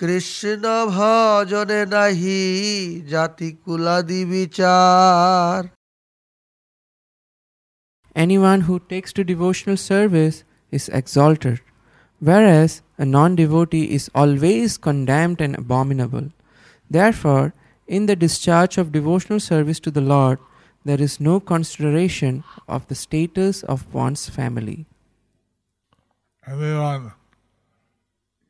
কৃষ্ণ 0.00 0.64
ভজনে 0.96 1.80
নাহি 1.94 2.40
জাতি 3.12 3.48
কুলাদি 3.64 4.22
বিচার 4.32 5.60
Anyone 8.24 8.60
who 8.66 8.74
takes 8.92 9.12
to 9.16 9.22
devotional 9.32 9.78
service 9.92 10.36
is 10.76 10.84
exalted, 11.00 11.58
whereas 12.28 12.70
a 13.04 13.06
non 13.16 13.30
devotee 13.42 13.86
is 13.98 14.04
always 14.20 14.68
condemned 14.88 15.40
and 15.46 15.54
abominable. 15.62 16.26
Therefore, 16.96 17.46
in 17.96 18.06
the 18.06 18.16
discharge 18.24 18.74
of 18.78 18.92
devotional 18.98 19.40
service 19.40 19.80
to 19.84 19.90
the 19.96 20.06
Lord, 20.14 20.38
there 20.84 21.00
is 21.06 21.20
no 21.20 21.40
consideration 21.52 22.42
of 22.66 22.86
the 22.88 22.94
status 22.94 23.62
of 23.62 23.92
one's 23.92 24.28
family. 24.28 24.86
Anyone 26.46 27.12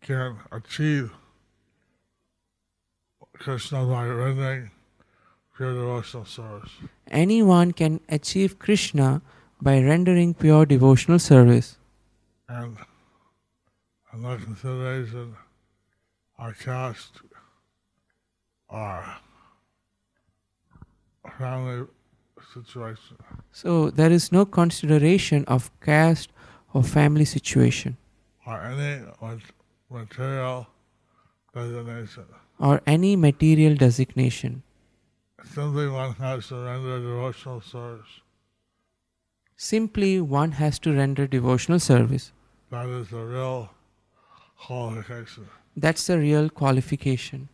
can 0.00 0.30
achieve 0.58 1.10
Krishna 3.39 3.85
by 3.85 4.07
rendering 4.07 4.71
pure 5.55 5.73
devotional 5.73 6.25
service. 6.25 6.71
Anyone 7.07 7.71
can 7.71 7.99
achieve 8.09 8.59
Krishna 8.59 9.21
by 9.61 9.81
rendering 9.81 10.33
pure 10.33 10.65
devotional 10.65 11.19
service. 11.19 11.77
And 12.47 12.77
under 14.13 14.37
consideration 14.43 15.35
our 16.37 16.53
caste, 16.53 17.21
our 18.69 19.17
family 21.37 21.87
situation. 22.53 23.17
So, 23.51 23.89
there 23.89 24.11
is 24.11 24.31
no 24.31 24.45
consideration 24.45 25.45
of 25.45 25.71
caste 25.81 26.29
or 26.73 26.83
family 26.83 27.25
situation 27.25 27.97
or 28.45 28.61
any 28.61 29.03
material 29.89 30.67
designation 31.53 32.25
or 32.58 32.80
any 32.86 33.16
material 33.16 33.74
designation. 33.74 34.62
Simply 35.44 35.88
one 35.88 36.12
has 36.14 36.48
to 36.48 36.56
render 36.56 36.98
devotional 37.00 37.60
service. 37.60 38.20
Simply, 39.56 40.20
one 40.20 40.52
has 40.52 40.78
to 40.78 40.92
render 40.92 41.26
devotional 41.26 41.78
service. 41.78 42.32
That 42.70 42.86
is 42.88 43.10
the 43.10 43.24
real 43.24 43.70
qualification. 44.56 45.48
That's 45.76 46.06
the 46.06 46.18
real 46.18 46.48
qualification. 46.48 47.48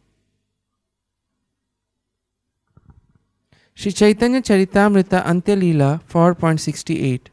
Sri 3.75 3.93
Chaitanya 3.93 4.41
Charitamrita 4.41 5.25
Antyalila 5.25 6.01
4.68 6.09 7.31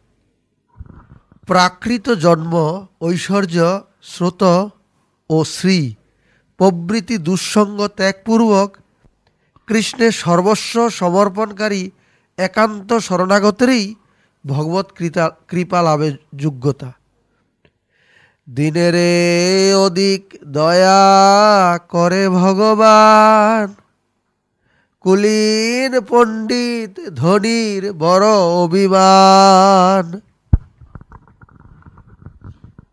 প্রাকৃত 1.50 2.06
জন্ম 2.26 2.54
ঐশ্বর্য 3.08 3.58
স্রোত 4.12 4.44
ও 5.36 5.38
শ্রী 5.56 5.80
প্রভৃতি 6.59 7.17
দুঃসঙ্গ 7.19 7.79
ত্যাগপূর্বক 7.99 8.71
কৃষ্ণের 9.69 10.13
সর্বস্ব 10.13 10.75
সমর্পণকারী 10.91 11.83
একান্ত 12.39 12.91
শরণাগতেরই 12.99 13.85
ভগবত 14.45 14.87
কৃতা 14.99 15.25
কৃপা 15.49 15.81
লাভের 15.83 16.15
যোগ্যতা। 16.37 16.91
দিনেরে 18.49 19.11
অধিক 19.87 20.23
দয়া 20.47 21.03
করে 21.89 22.23
ভগবান 22.29 23.67
কুলীন 25.05 25.93
পণ্ডিত 26.09 26.95
ধনির 27.15 27.83
বড় 27.93 28.29
অভিমান। 28.65 30.05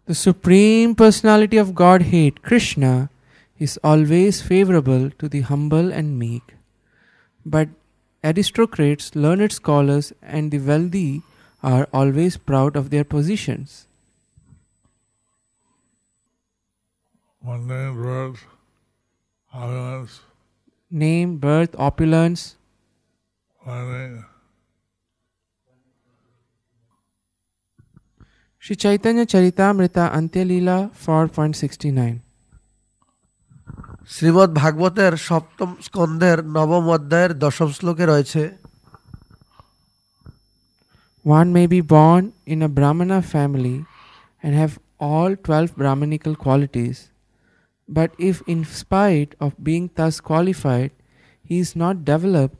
The 0.07 0.17
Supreme 0.27 0.91
Personality 1.03 1.57
of 1.63 1.67
Godhead, 1.83 2.33
Krishna, 2.47 2.93
is 3.57 3.79
always 3.83 4.41
favorable 4.41 5.09
to 5.11 5.29
the 5.29 5.41
humble 5.41 5.91
and 5.91 6.19
meek. 6.19 6.55
But 7.45 7.69
aristocrats, 8.23 9.15
learned 9.15 9.51
scholars, 9.51 10.13
and 10.21 10.51
the 10.51 10.59
wealthy 10.59 11.21
are 11.63 11.87
always 11.93 12.37
proud 12.37 12.75
of 12.75 12.89
their 12.89 13.03
positions. 13.03 13.87
One 17.39 17.67
name, 17.67 18.01
birth, 18.01 18.45
opulence, 19.53 20.21
Name, 20.91 21.37
birth, 21.37 21.75
opulence, 21.77 22.55
planning, 23.63 24.25
Sri 28.59 28.75
Chaitanya 28.75 29.25
Charitamrita 29.25 30.11
Antya 30.11 30.43
Leela 30.43 30.91
4.69 30.91 32.24
Shrimad 34.14 34.52
ভাগবতের 34.62 35.12
সপ্তম 35.28 35.70
স্কন্ধের 35.86 36.38
নবম 36.56 36.84
অধ্যায়ের 36.96 37.32
দশম 37.44 37.68
শ্লোকে 37.78 38.04
রয়েছে 38.12 38.42
One 41.38 41.48
may 41.58 41.66
be 41.74 41.80
born 41.96 42.22
in 42.52 42.58
a 42.62 42.70
Brahmana 42.76 43.20
family 43.34 43.78
and 44.42 44.52
have 44.54 44.74
all 44.98 45.36
12 45.36 45.76
Brahmanical 45.76 46.34
qualities, 46.34 47.10
but 47.88 48.10
if, 48.18 48.36
in 48.46 48.64
spite 48.64 49.34
of 49.44 49.62
being 49.62 49.90
thus 49.96 50.20
qualified, 50.20 50.92
he 51.44 51.58
is 51.64 51.76
not 51.76 52.04
developed 52.04 52.58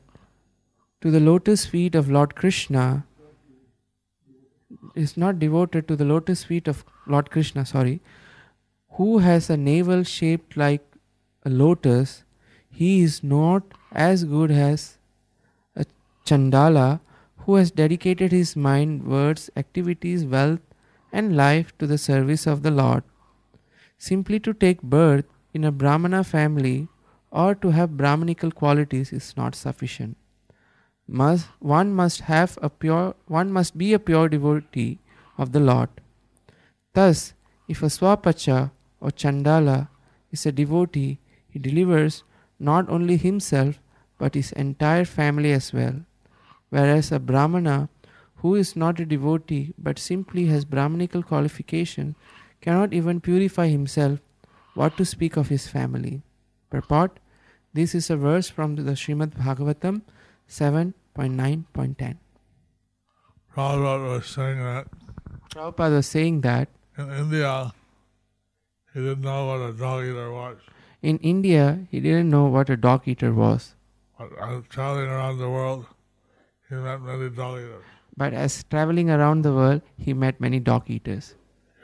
to 1.01 1.09
the 1.09 1.19
lotus 1.19 1.65
feet 1.65 1.95
of 1.95 2.11
Lord 2.11 2.35
Krishna, 2.35 3.05
is 4.95 5.17
not 5.17 5.39
devoted 5.39 5.87
to 5.87 5.95
the 5.95 6.05
lotus 6.05 6.43
feet 6.43 6.67
of 6.67 6.85
Lord 7.07 7.31
Krishna, 7.31 7.65
sorry, 7.65 8.01
who 8.93 9.19
has 9.19 9.49
a 9.49 9.57
navel 9.57 10.03
shaped 10.03 10.55
like 10.55 10.84
a 11.46 11.50
lotus, 11.62 12.24
he 12.68 13.02
is 13.02 13.22
not 13.22 13.62
as 13.92 14.24
good 14.24 14.50
as 14.50 14.98
a 15.76 15.84
Chandala 16.26 17.00
who 17.44 17.54
has 17.54 17.70
dedicated 17.70 18.32
his 18.32 18.56
mind, 18.56 19.06
words, 19.06 19.48
activities, 19.56 20.24
wealth, 20.24 20.60
and 21.12 21.36
life 21.36 21.72
to 21.78 21.86
the 21.86 21.98
service 21.98 22.46
of 22.46 22.62
the 22.62 22.72
Lord. 22.82 23.04
Simply 23.96 24.40
to 24.40 24.52
take 24.52 24.82
birth 24.82 25.24
in 25.54 25.64
a 25.64 25.72
Brahmana 25.72 26.24
family 26.24 26.88
or 27.30 27.54
to 27.54 27.70
have 27.70 27.96
Brahmanical 27.96 28.50
qualities 28.50 29.12
is 29.12 29.34
not 29.36 29.54
sufficient. 29.54 30.16
Must, 31.08 31.46
one 31.60 31.92
must 31.94 32.22
have 32.22 32.58
a 32.60 32.68
pure 32.68 33.14
one 33.26 33.52
must 33.52 33.78
be 33.78 33.92
a 33.92 33.98
pure 34.00 34.28
devotee 34.28 34.98
of 35.38 35.52
the 35.52 35.60
Lord. 35.60 35.88
Thus, 36.94 37.34
if 37.68 37.82
a 37.82 37.86
Swapacha 37.86 38.72
or 39.00 39.10
Chandala 39.10 39.88
is 40.32 40.44
a 40.46 40.52
devotee, 40.52 41.20
he 41.56 41.60
delivers 41.66 42.22
not 42.70 42.90
only 42.90 43.16
himself 43.16 43.80
but 44.18 44.34
his 44.34 44.52
entire 44.52 45.06
family 45.06 45.52
as 45.52 45.72
well. 45.72 45.94
Whereas 46.68 47.10
a 47.10 47.18
Brahmana 47.18 47.88
who 48.36 48.54
is 48.54 48.76
not 48.76 49.00
a 49.00 49.06
devotee 49.06 49.72
but 49.78 49.98
simply 49.98 50.46
has 50.46 50.66
Brahmanical 50.66 51.22
qualification 51.22 52.14
cannot 52.60 52.92
even 52.92 53.20
purify 53.20 53.68
himself, 53.68 54.18
what 54.74 54.98
to 54.98 55.06
speak 55.06 55.38
of 55.38 55.48
his 55.48 55.66
family. 55.66 56.22
Purport 56.68 57.18
This 57.72 57.94
is 57.94 58.10
a 58.10 58.16
verse 58.16 58.50
from 58.50 58.76
the 58.76 58.92
Srimad 58.92 59.34
Bhagavatam 59.46 60.02
7.9.10. 60.48 62.16
Prabhupada 63.54 64.12
was 64.12 64.26
saying 64.26 64.58
that 64.58 64.88
Prabhupada 65.50 65.96
was 65.96 66.06
saying 66.06 66.40
that 66.42 66.68
in 66.98 67.10
India, 67.10 67.72
he 68.92 69.00
didn't 69.00 69.22
know 69.22 69.46
what 69.46 69.70
a 69.70 69.72
dog 69.72 70.04
eater 70.04 70.30
was. 70.32 70.58
In 71.02 71.18
India 71.18 71.86
he 71.90 72.00
didn't 72.00 72.28
know 72.30 72.44
what 72.46 72.70
a 72.70 72.76
dog 72.76 73.06
eater 73.06 73.32
was, 73.32 73.74
But 74.18 74.30
uh, 74.40 74.60
traveling 74.68 75.08
around 75.08 75.38
the 75.38 75.48
world, 75.48 75.86
he 76.68 76.74
met 76.74 77.00
many 77.02 77.28
dog 77.30 77.58
eaters. 77.60 77.84
but 78.16 78.32
as 78.32 78.64
traveling 78.74 79.10
around 79.10 79.42
the 79.42 79.52
world 79.52 79.82
he 79.98 80.14
met 80.14 80.40
many 80.40 80.58
dog 80.60 80.88
eaters. 80.90 81.34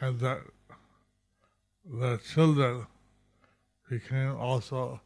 And 0.01 0.19
that 0.21 0.41
the 2.03 2.19
children 2.33 2.87
became 3.91 4.37
also 4.37 5.01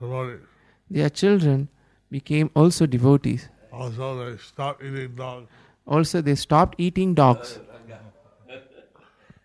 devotees. 0.00 0.46
Their 0.90 1.10
children 1.10 1.68
became 2.10 2.50
also 2.54 2.86
devotees. 2.86 3.48
Also, 3.72 4.06
they 4.24 4.36
stopped 4.38 4.82
eating 4.82 5.14
dogs. 5.16 5.48
Also, 5.86 6.20
they 6.22 6.34
stopped 6.34 6.74
eating 6.78 7.14
dogs. 7.14 7.58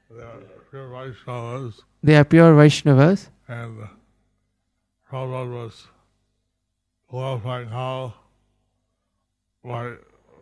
They 0.10 0.22
are 0.24 0.40
pure 0.70 0.88
Vaishnavas. 0.90 1.82
They 2.04 2.16
are 2.16 2.24
pure 2.24 2.54
Vaishnavas. 2.54 3.30
And 3.48 3.78
Prabhupada 5.13 5.51
was 5.65 5.75
glorifying 7.11 7.69
how, 7.69 8.15
by 9.65 9.85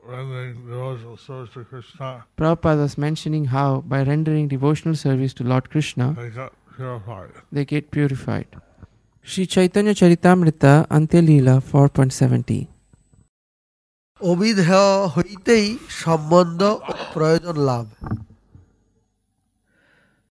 rendering 0.04 0.54
devotional 0.66 1.16
service 1.16 1.50
to 1.54 1.64
Krishna, 1.64 2.24
Prabhupada 2.38 2.82
was 2.82 2.98
mentioning 2.98 3.44
how, 3.46 3.80
by 3.82 4.02
rendering 4.02 4.48
devotional 4.48 4.94
service 4.94 5.32
to 5.34 5.44
Lord 5.44 5.70
Krishna, 5.70 6.14
they 6.18 6.30
got 6.30 6.52
purified. 6.76 7.30
they 7.52 7.64
get 7.64 7.90
purified. 7.90 8.48
Sri 9.22 9.46
Chaitanya 9.46 9.94
Charitamrita 9.94 10.86
Antya 10.88 11.20
Leela 11.28 11.56
4.70 11.60 12.66
অবিধেয় 14.30 14.84
হইতেই 15.14 15.66
সম্বন্ধ 16.02 16.60
ও 16.90 16.92
প্রয়োজন 17.14 17.56
লাভ 17.70 17.86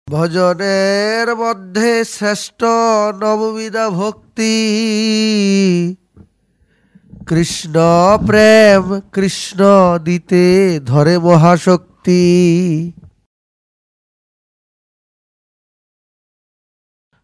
ভজনের 0.08 1.26
মধ্যে 1.42 1.90
শ্রেষ্ঠ 2.14 2.60
নববিধা 3.22 3.86
ভক্তি 4.00 4.56
কৃষ্ণ 7.30 7.74
প্রেম 8.28 8.82
কৃষ্ণ 9.16 9.60
দিতে 10.08 10.44
ধরে 10.90 11.14
মহাশক্তি 11.26 12.24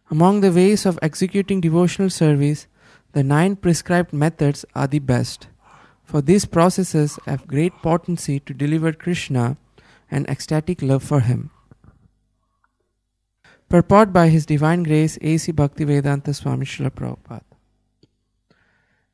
Among 0.09 0.35
the 0.39 0.53
ways 0.59 0.81
of 0.89 0.95
executing 1.07 1.59
devotional 1.59 2.11
service, 2.21 2.61
the 3.15 3.23
nine 3.35 3.53
prescribed 3.63 4.13
methods 4.13 4.59
are 4.79 4.87
the 4.87 5.03
best. 5.13 5.39
For 6.09 6.19
these 6.21 6.45
processes 6.45 7.19
have 7.25 7.51
great 7.53 7.73
potency 7.87 8.39
to 8.39 8.51
deliver 8.53 8.91
Krishna 8.93 9.57
and 10.09 10.23
ecstatic 10.33 10.81
love 10.81 11.03
for 11.03 11.19
him. 11.19 11.41
Purport 13.72 14.12
by 14.12 14.28
His 14.28 14.44
Divine 14.44 14.82
Grace 14.82 15.16
A.C. 15.22 15.50
Bhaktivedanta 15.50 16.34
Swami 16.34 16.66
Srila 16.66 16.90
Prabhupada. 16.90 17.40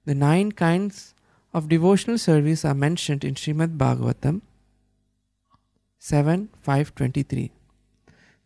The 0.05 0.17
nine 0.17 0.51
kinds 0.51 1.15
of 1.55 1.69
devotional 1.69 2.19
service 2.19 2.65
are 2.65 2.75
mentioned 2.75 3.23
in 3.23 3.35
Srimad 3.35 3.77
Bhagavatam 3.77 4.41
7 6.01 6.49
523. 6.61 7.53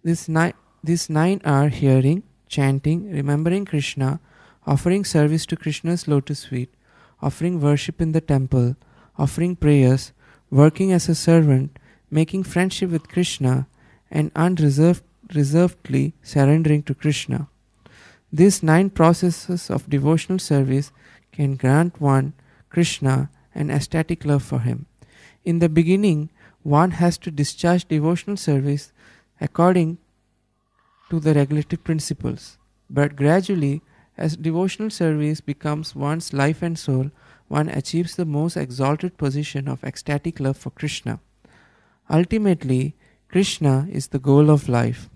This 0.05 0.29
ni- 0.29 0.53
these 0.85 1.09
nine 1.09 1.41
are 1.47 1.71
hearing, 1.71 2.25
chanting, 2.47 3.11
remembering 3.11 3.65
Krishna, 3.65 4.21
offering 4.67 5.07
service 5.07 5.47
to 5.47 5.57
Krishna's 5.57 6.07
lotus 6.07 6.45
feet, 6.45 6.75
offering 7.23 7.59
worship 7.59 8.03
in 8.03 8.13
the 8.13 8.21
temple, 8.21 8.77
offering 9.17 9.57
prayers, 9.57 10.13
working 10.51 10.93
as 10.93 11.09
a 11.09 11.15
servant, 11.15 11.79
making 12.11 12.43
friendship 12.43 12.91
with 12.91 13.09
Krishna, 13.09 13.67
and 14.11 14.31
unreserved, 14.37 15.03
reservedly 15.35 16.15
surrendering 16.23 16.83
to 16.85 16.95
Krishna. 16.95 17.49
These 18.33 18.63
nine 18.63 18.91
processes 18.91 19.71
of 19.71 19.91
devotional 19.91 20.39
service 20.39 20.91
can 21.33 21.57
grant 21.57 22.01
one 22.01 22.33
Krishna 22.71 23.31
an 23.55 23.71
ecstatic 23.71 24.25
love 24.25 24.43
for 24.43 24.61
him. 24.61 24.87
In 25.45 25.59
the 25.59 25.69
beginning, 25.69 26.31
one 26.63 26.93
has 26.93 27.19
to 27.19 27.31
discharge 27.31 27.87
devotional 27.87 28.37
service 28.37 28.93
according 29.41 29.99
to 31.11 31.21
the 31.21 31.35
regulative 31.35 31.85
principles. 31.85 32.57
But 32.89 33.17
gradually, 33.17 33.83
as 34.17 34.37
devotional 34.37 34.91
service 34.91 35.41
becomes 35.41 35.95
one's 35.95 36.33
life 36.33 36.63
and 36.63 36.79
soul, 36.79 37.11
one 37.49 37.69
achieves 37.69 38.17
the 38.17 38.25
most 38.25 38.57
exalted 38.57 39.19
position 39.19 39.69
of 39.69 39.85
ecstatic 39.85 40.41
love 40.41 40.57
for 40.57 40.71
Krishna. 40.71 41.21
Ultimately, 42.09 42.95
Krishna 43.29 43.89
is 43.91 44.09
the 44.09 44.19
goal 44.19 44.51
of 44.51 44.69
life. 44.69 45.11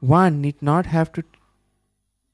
One 0.00 0.40
need 0.40 0.60
not 0.62 0.86
have 0.86 1.12
to 1.12 1.22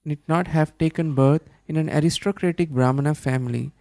need 0.04 0.20
not 0.28 0.46
have 0.48 0.76
taken 0.78 1.14
birth 1.14 1.42
in 1.66 1.76
an 1.76 1.90
aristocratic 1.90 2.70
Brahmana 2.70 3.14
family 3.14 3.72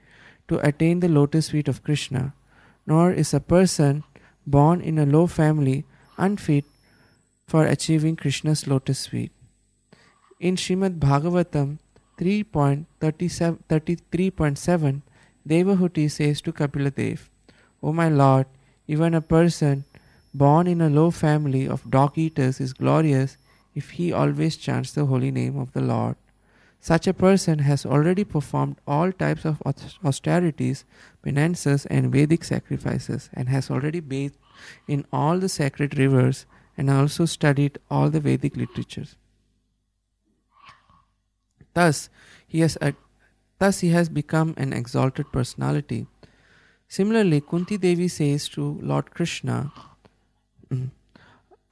to 0.47 0.57
attain 0.67 0.99
the 0.99 1.07
lotus 1.07 1.51
feet 1.51 1.67
of 1.67 1.83
Krishna, 1.83 2.33
nor 2.87 3.11
is 3.11 3.31
a 3.33 3.39
person 3.39 4.03
born 4.47 4.81
in 4.81 4.97
a 4.97 5.05
low 5.05 5.27
family 5.27 5.85
unfit 6.17 6.65
for 7.47 7.65
achieving 7.65 8.15
Krishna's 8.15 8.65
lotus 8.67 9.05
feet. 9.05 9.31
In 10.39 10.55
Srimad 10.55 10.97
Bhagavatam 10.99 11.77
3.33.7, 12.17 15.01
Devahuti 15.47 16.09
says 16.09 16.41
to 16.41 16.51
Kapila 16.51 16.89
Kapiladev, 16.89 17.29
O 17.83 17.93
my 17.93 18.09
Lord, 18.09 18.47
even 18.87 19.13
a 19.13 19.21
person 19.21 19.85
born 20.33 20.65
in 20.65 20.81
a 20.81 20.89
low 20.89 21.11
family 21.11 21.67
of 21.67 21.91
dog 21.91 22.17
eaters 22.17 22.59
is 22.59 22.73
glorious 22.73 23.37
if 23.75 23.91
he 23.91 24.11
always 24.11 24.57
chants 24.57 24.93
the 24.93 25.05
holy 25.05 25.31
name 25.31 25.57
of 25.57 25.73
the 25.73 25.81
Lord. 25.81 26.15
Such 26.79 27.07
a 27.07 27.13
person 27.13 27.59
has 27.59 27.85
already 27.85 28.23
performed 28.23 28.77
all 28.87 29.11
types 29.11 29.45
of 29.45 29.61
austerities, 30.03 30.85
penances, 31.23 31.85
and 31.87 32.11
Vedic 32.11 32.43
sacrifices, 32.43 33.29
and 33.33 33.49
has 33.49 33.69
already 33.69 33.99
bathed 33.99 34.37
in 34.87 35.05
all 35.11 35.39
the 35.39 35.49
sacred 35.49 35.97
rivers 35.97 36.45
and 36.77 36.89
also 36.89 37.25
studied 37.25 37.79
all 37.89 38.09
the 38.09 38.19
Vedic 38.19 38.55
literatures. 38.55 39.15
Thus, 41.73 42.09
he 42.47 42.61
has 42.61 42.77
a, 42.81 42.93
thus 43.59 43.79
he 43.79 43.89
has 43.89 44.07
become 44.07 44.53
an 44.55 44.71
exalted 44.71 45.31
personality. 45.31 46.07
Similarly, 46.87 47.41
Kunti 47.41 47.77
Devi 47.77 48.07
says 48.07 48.47
to 48.49 48.79
Lord 48.81 49.11
Krishna, 49.11 49.71
mm, 50.71 50.91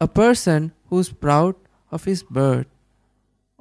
A 0.02 0.08
person 0.08 0.74
who 0.90 1.00
is 1.00 1.10
proud 1.10 1.56
of 1.98 2.06
his 2.10 2.24
birth, 2.40 2.68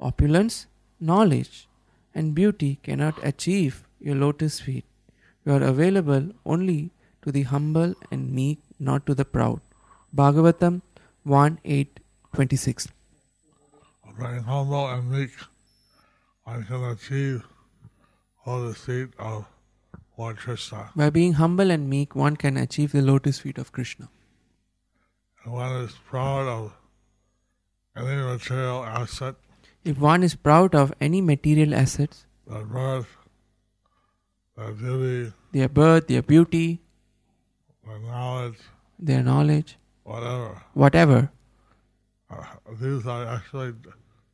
opulence, 0.09 0.65
knowledge, 1.11 1.67
and 2.15 2.35
beauty 2.39 2.71
cannot 2.87 3.21
achieve 3.31 3.83
your 3.99 4.15
lotus 4.15 4.59
feet. 4.59 4.85
You 5.45 5.53
are 5.53 5.63
available 5.63 6.25
only 6.45 6.91
to 7.21 7.31
the 7.31 7.43
humble 7.43 7.93
and 8.11 8.31
meek, 8.31 8.59
not 8.79 9.05
to 9.07 9.15
the 9.21 9.25
proud. 9.25 9.61
Bhagavatam 10.15 10.81
1 11.23 11.59
8 11.63 11.99
26. 12.33 12.87
Being 14.19 14.43
humble 14.43 14.87
and 14.87 15.09
meek, 15.11 15.31
one 16.43 16.63
can 16.65 16.83
achieve 16.91 17.43
all 18.45 18.61
the 18.67 18.75
seat 18.75 19.09
of 19.17 19.45
Lord 20.17 20.37
Krishna. 20.37 20.89
By 20.95 21.09
being 21.09 21.33
humble 21.33 21.71
and 21.71 21.89
meek, 21.89 22.15
one 22.15 22.35
can 22.35 22.57
achieve 22.57 22.91
the 22.91 23.01
lotus 23.01 23.39
feet 23.39 23.57
of 23.57 23.71
Krishna. 23.71 24.09
And 25.43 25.53
one 25.53 25.75
is 25.83 25.95
proud 26.09 26.47
of 26.47 26.73
any 27.95 28.21
material 28.21 28.83
asset, 28.85 29.35
If 29.83 29.97
one 29.99 30.23
is 30.23 30.35
proud 30.35 30.73
of 30.75 30.93
any 31.01 31.21
material 31.21 31.73
assets, 31.75 32.25
their 32.47 32.63
birth, 32.65 33.07
their 34.57 34.71
beauty, 34.71 35.33
their 35.51 35.69
birth, 35.69 36.07
their 36.07 36.21
beauty, 36.21 36.79
their 37.85 37.99
knowledge, 37.99 38.59
their 38.99 39.23
knowledge, 39.23 39.77
whatever, 40.03 40.61
whatever, 40.73 41.31
uh, 42.29 42.43
these 42.81 43.05
are 43.05 43.25
actually 43.25 43.73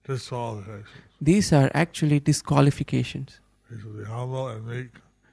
disqualifications. 0.05 0.87
these 1.21 1.51
are 1.53 1.69
actually 1.73 2.19
disqualifications. 2.19 3.39
We 3.69 3.77
should 3.81 3.97
be 3.97 4.05
humble 4.05 4.47
and 4.47 4.65
meek, 4.67 4.91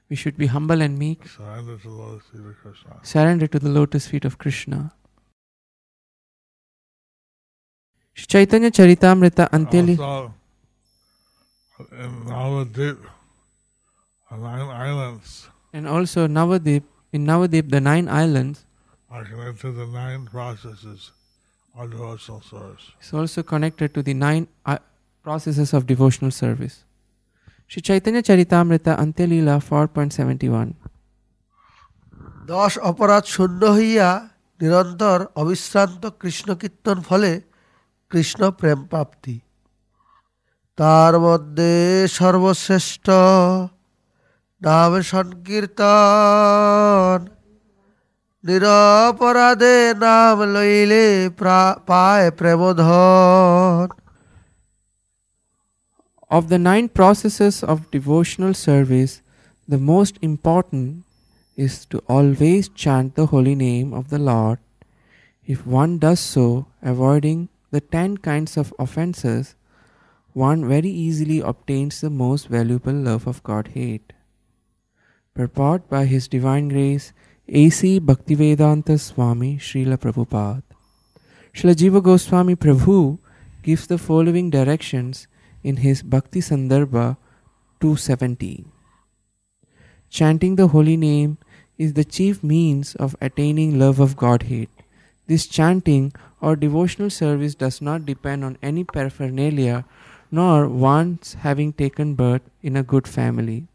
We 0.09 0.15
should 0.15 0.37
be 0.37 0.47
humble 0.47 0.81
and 0.81 0.97
meek, 0.97 1.27
surrender 1.27 1.77
to 1.77 1.89
the 1.89 1.89
lotus 1.89 2.25
feet 2.31 2.45
of 2.45 2.57
Krishna. 2.61 2.99
surrender 3.03 3.47
to 3.47 3.59
the 3.59 3.69
lotus 3.69 4.07
feet 4.07 4.25
of 4.25 4.37
Krishna. 4.37 4.91
Chaitanya 8.25 8.71
Charitamrita 8.71 9.49
until 9.51 10.01
oh, 10.01 10.31
uh, 11.79 11.83
Navadip, 12.25 12.97
the 14.31 14.37
nine 14.37 14.69
islands. 14.69 15.47
And 15.71 15.87
also 15.87 16.27
Navadip, 16.27 16.83
in 17.11 17.25
Navadip, 17.25 17.69
the 17.69 17.79
nine 17.79 18.09
islands 18.09 18.65
are 19.09 19.23
connected 19.23 19.61
to 19.61 19.71
the 19.71 19.85
nine 19.85 20.25
processes 20.25 21.11
of 21.77 21.91
devotional 21.91 22.41
service. 22.41 22.91
It's 22.99 23.13
also 23.13 23.43
connected 23.43 23.93
to 23.93 24.01
the 24.01 24.13
nine 24.13 24.47
uh, 24.65 24.79
processes 25.23 25.73
of 25.73 25.85
devotional 25.85 26.31
service. 26.31 26.83
Shri 27.67 27.81
Chaitanya 27.81 28.23
Charitamrita 28.23 28.97
Antyalila 28.97 29.61
4.71 29.61 30.73
দশ 32.55 32.73
অপরাধ 32.91 33.23
শূন্য 33.35 33.61
nirantar 33.65 34.19
নিরন্তর 34.61 35.19
অবিশ্রান্ত 35.41 36.03
কৃষ্ণ 36.21 36.47
কীর্তন 36.61 36.97
কৃষ্ণ 38.10 38.50
প্রেম 38.50 38.84
প্রাপ্তি 38.84 39.40
তার 40.76 41.18
মধ্যে 41.18 42.04
সর্বশ্রেষ্ঠ 42.08 43.10
নাম 44.62 45.00
সংকীর্তন 45.00 47.28
নিরপরাধে 48.44 49.94
নাম 49.94 50.42
লইলে 50.42 51.30
প্রা- 51.30 51.78
পায় 51.86 52.30
প্রেমধন 52.30 53.88
Of 56.30 56.48
the 56.48 56.58
nine 56.58 56.88
processes 56.88 57.62
of 57.62 57.90
devotional 57.90 58.54
service, 58.54 59.20
the 59.68 59.78
most 59.78 60.16
important 60.22 61.04
is 61.58 61.84
to 61.84 62.02
always 62.08 62.70
chant 62.70 63.14
the 63.14 63.26
holy 63.26 63.54
name 63.54 63.92
of 63.92 64.08
the 64.08 64.18
Lord. 64.18 64.58
If 65.48 65.66
one 65.66 65.98
does 65.98 66.34
so, 66.34 66.66
avoiding 66.82 67.48
the 67.71 67.81
ten 67.81 68.17
kinds 68.17 68.57
of 68.57 68.73
offenses, 68.79 69.55
one 70.33 70.67
very 70.67 70.89
easily 70.89 71.39
obtains 71.39 72.01
the 72.01 72.09
most 72.09 72.47
valuable 72.47 72.93
love 72.93 73.27
of 73.27 73.43
Godhead. 73.43 74.01
Purport 75.33 75.89
by 75.89 76.05
His 76.05 76.27
Divine 76.27 76.69
Grace, 76.69 77.13
A.C. 77.49 77.99
Bhaktivedanta 77.99 78.99
Swami 78.99 79.57
Srila 79.57 79.97
Prabhupada. 79.97 80.63
Srila 81.53 81.75
Jiva 81.75 82.03
Goswami 82.03 82.55
Prabhu 82.55 83.19
gives 83.63 83.87
the 83.87 83.97
following 83.97 84.49
directions 84.49 85.27
in 85.63 85.77
his 85.77 86.01
Bhakti 86.01 86.39
Sandarbha 86.39 87.17
270. 87.81 88.65
Chanting 90.09 90.55
the 90.55 90.67
holy 90.69 90.95
name 90.95 91.37
is 91.77 91.93
the 91.93 92.05
chief 92.05 92.43
means 92.43 92.95
of 92.95 93.15
attaining 93.21 93.77
love 93.77 93.99
of 93.99 94.15
Godhead. 94.15 94.69
This 95.27 95.47
chanting 95.47 96.13
or 96.41 96.55
devotional 96.55 97.09
service 97.09 97.55
does 97.55 97.81
not 97.81 98.05
depend 98.05 98.43
on 98.43 98.57
any 98.61 98.83
paraphernalia 98.83 99.85
nor 100.31 100.67
one's 100.67 101.35
having 101.35 101.73
taken 101.73 102.13
birth 102.13 102.41
in 102.61 102.75
a 102.75 102.83
good 102.83 103.07
family. 103.07 103.67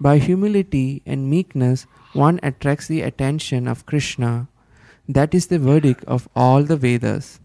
By 0.00 0.18
humility 0.18 1.02
and 1.06 1.30
meekness, 1.30 1.86
one 2.12 2.40
attracts 2.42 2.88
the 2.88 3.02
attention 3.02 3.68
of 3.68 3.86
Krishna. 3.86 4.48
That 5.08 5.34
is 5.34 5.46
the 5.46 5.58
verdict 5.58 6.04
of 6.04 6.28
all 6.34 6.62
the 6.62 6.76
Vedas. 6.76 7.40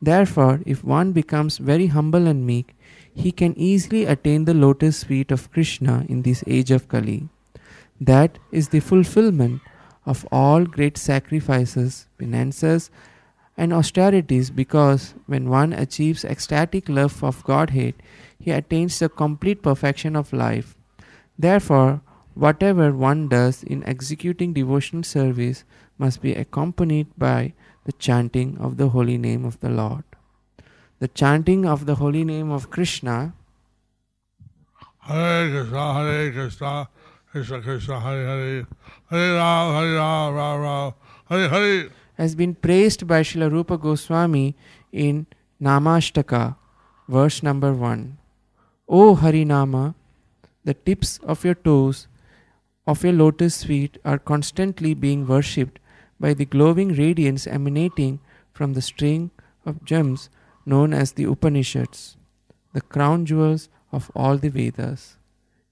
Therefore, 0.00 0.60
if 0.66 0.82
one 0.82 1.12
becomes 1.12 1.58
very 1.58 1.86
humble 1.86 2.26
and 2.26 2.46
meek, 2.46 2.74
he 3.14 3.30
can 3.30 3.56
easily 3.56 4.04
attain 4.04 4.44
the 4.46 4.54
lotus 4.54 5.04
feet 5.04 5.30
of 5.30 5.50
Krishna 5.52 6.04
in 6.08 6.22
this 6.22 6.42
age 6.46 6.70
of 6.70 6.88
Kali. 6.88 7.28
That 8.00 8.38
is 8.50 8.70
the 8.70 8.80
fulfillment 8.80 9.60
of 10.04 10.26
all 10.32 10.64
great 10.64 10.98
sacrifices, 10.98 12.08
penances, 12.18 12.90
and 13.56 13.72
austerities 13.72 14.50
because 14.50 15.14
when 15.26 15.48
one 15.48 15.72
achieves 15.72 16.24
ecstatic 16.24 16.88
love 16.88 17.22
of 17.22 17.44
Godhead, 17.44 17.94
he 18.38 18.50
attains 18.50 18.98
the 18.98 19.08
complete 19.08 19.62
perfection 19.62 20.16
of 20.16 20.32
life. 20.32 20.74
Therefore, 21.38 22.00
whatever 22.34 22.92
one 22.92 23.28
does 23.28 23.62
in 23.62 23.84
executing 23.84 24.52
devotional 24.52 25.02
service 25.02 25.64
must 25.98 26.22
be 26.22 26.34
accompanied 26.34 27.08
by 27.18 27.52
the 27.84 27.92
chanting 27.92 28.58
of 28.58 28.76
the 28.76 28.88
holy 28.88 29.18
name 29.18 29.44
of 29.44 29.60
the 29.60 29.68
Lord. 29.68 30.04
The 30.98 31.08
chanting 31.08 31.66
of 31.66 31.86
the 31.86 31.96
holy 31.96 32.24
name 32.24 32.50
of 32.50 32.70
Krishna 32.70 33.34
Hare 35.02 35.50
Krishna, 35.50 35.94
Hare 35.94 36.32
Krishna, 36.32 36.88
Krishna 37.32 37.60
Krishna, 37.60 38.00
Hare 38.00 38.24
Hare, 38.24 38.66
Hare 39.10 39.34
Ram, 39.34 39.74
Hare 39.74 39.94
Ram, 39.96 40.34
Ram 40.34 40.60
Ram, 40.60 40.94
Hare 41.28 41.48
Hare. 41.48 41.90
Has 42.22 42.36
been 42.36 42.54
praised 42.54 43.04
by 43.08 43.20
Srila 43.20 43.50
Rupa 43.50 43.76
Goswami 43.76 44.54
in 44.92 45.26
Namashtaka, 45.60 46.54
verse 47.08 47.42
number 47.42 47.72
1. 47.72 48.16
O 48.88 49.16
Harinama, 49.16 49.96
the 50.62 50.74
tips 50.74 51.18
of 51.24 51.44
your 51.44 51.56
toes 51.56 52.06
of 52.86 53.02
your 53.02 53.12
lotus 53.12 53.64
feet 53.64 53.98
are 54.04 54.18
constantly 54.18 54.94
being 54.94 55.26
worshipped 55.26 55.80
by 56.20 56.32
the 56.32 56.44
glowing 56.44 56.94
radiance 56.94 57.48
emanating 57.48 58.20
from 58.52 58.74
the 58.74 58.86
string 58.92 59.32
of 59.66 59.84
gems 59.84 60.30
known 60.64 60.94
as 60.94 61.12
the 61.12 61.24
Upanishads, 61.24 62.16
the 62.72 62.80
crown 62.82 63.26
jewels 63.26 63.68
of 63.90 64.12
all 64.14 64.36
the 64.36 64.48
Vedas. 64.48 65.16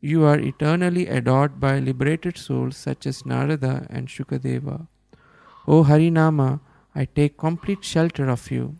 You 0.00 0.24
are 0.24 0.40
eternally 0.40 1.06
adored 1.06 1.60
by 1.60 1.78
liberated 1.78 2.36
souls 2.36 2.76
such 2.76 3.06
as 3.06 3.24
Narada 3.24 3.86
and 3.88 4.08
Shukadeva. 4.08 4.88
O 5.66 5.84
Harinama, 5.84 6.60
I 6.94 7.04
take 7.04 7.36
complete 7.36 7.84
shelter 7.84 8.28
of 8.28 8.50
you. 8.50 8.76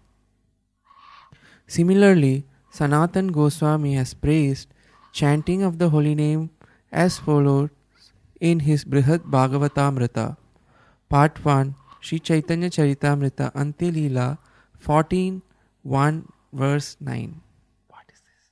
Similarly, 1.66 2.44
Sanatan 2.70 3.28
Goswami 3.32 3.94
has 3.94 4.14
praised 4.14 4.68
chanting 5.12 5.62
of 5.62 5.78
the 5.78 5.90
holy 5.90 6.14
name 6.14 6.50
as 6.92 7.18
follows 7.18 7.70
in 8.40 8.60
his 8.60 8.84
Brihad 8.84 9.30
Bhagavatamrita, 9.30 10.36
Part 11.08 11.44
1, 11.44 11.74
Sri 12.00 12.18
Chaitanya 12.18 12.70
Charitamrita, 12.70 13.52
Antyalila 13.52 14.38
14 14.78 15.42
1 15.82 16.32
verse 16.52 16.96
9. 17.00 17.40
What 17.88 18.04
is 18.12 18.20
this? 18.20 18.50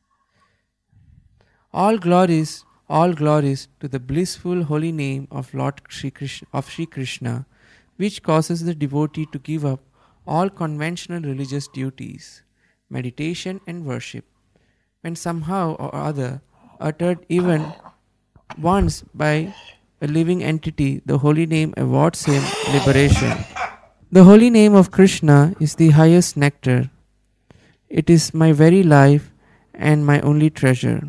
All 1.73 1.99
glories, 1.99 2.65
all 2.89 3.13
glories 3.13 3.69
to 3.81 3.89
the 3.89 3.99
blissful 3.99 4.65
holy 4.65 4.93
name 4.93 5.29
of 5.31 5.53
Lord 5.55 5.81
Shri 5.89 6.11
Krishna, 6.11 6.49
of 6.53 6.69
Shri 6.69 6.87
Krishna, 6.87 7.47
which 7.99 8.23
causes 8.23 8.65
the 8.65 8.75
devotee 8.75 9.27
to 9.33 9.39
give 9.39 9.65
up 9.65 9.81
all 10.27 10.49
conventional 10.49 11.21
religious 11.21 11.69
duties, 11.69 12.43
meditation 12.89 13.61
and 13.67 13.85
worship, 13.85 14.25
when 15.03 15.15
somehow 15.15 15.75
or 15.75 15.95
other 15.95 16.41
uttered 16.81 17.27
even 17.29 17.73
once 18.57 19.03
by 19.15 19.55
a 20.01 20.07
living 20.07 20.43
entity, 20.43 21.03
the 21.05 21.19
holy 21.19 21.45
name 21.45 21.75
awards 21.77 22.25
him 22.25 22.43
liberation. 22.73 23.37
The 24.13 24.25
holy 24.25 24.49
name 24.49 24.75
of 24.75 24.91
Krishna 24.91 25.55
is 25.61 25.75
the 25.75 25.91
highest 25.91 26.37
nectar. 26.37 26.91
It 27.89 28.09
is 28.09 28.33
my 28.33 28.53
very 28.53 28.83
life 28.83 29.33
and 29.75 30.07
my 30.07 30.21
only 30.21 30.51
treasure. 30.51 31.09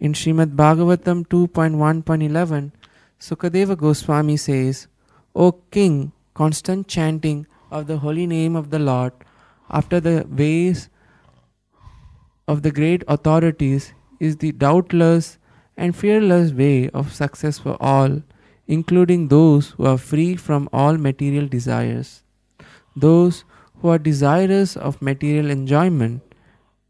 In 0.00 0.12
Srimad 0.12 0.54
Bhagavatam 0.54 1.26
2.1.11, 1.26 2.70
Sukadeva 3.18 3.76
Goswami 3.76 4.36
says, 4.36 4.86
O 5.34 5.52
king, 5.70 6.12
constant 6.34 6.88
chanting 6.88 7.46
of 7.70 7.86
the 7.86 7.98
holy 7.98 8.26
name 8.26 8.56
of 8.56 8.70
the 8.70 8.78
Lord 8.78 9.12
after 9.70 10.00
the 10.00 10.26
ways 10.28 10.88
of 12.46 12.62
the 12.62 12.70
great 12.70 13.04
authorities 13.06 13.92
is 14.18 14.36
the 14.36 14.52
doubtless 14.52 15.38
and 15.76 15.94
fearless 15.94 16.52
way 16.52 16.88
of 16.90 17.12
success 17.12 17.58
for 17.58 17.76
all, 17.80 18.22
including 18.66 19.28
those 19.28 19.68
who 19.70 19.86
are 19.86 19.98
free 19.98 20.34
from 20.34 20.68
all 20.72 20.96
material 20.96 21.46
desires. 21.46 22.22
Those 22.96 23.44
who 23.80 23.88
are 23.88 23.98
desirous 23.98 24.76
of 24.76 25.00
material 25.00 25.50
enjoyment, 25.50 26.22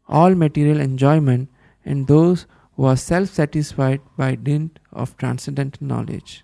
all 0.07 0.33
material 0.33 0.79
enjoyment, 0.79 1.49
and 1.85 2.07
those 2.07 2.47
who 2.75 2.85
are 2.85 2.97
self 2.97 3.29
satisfied 3.29 4.01
by 4.17 4.35
dint 4.35 4.79
of 4.91 5.17
transcendental 5.17 5.85
knowledge. 5.85 6.43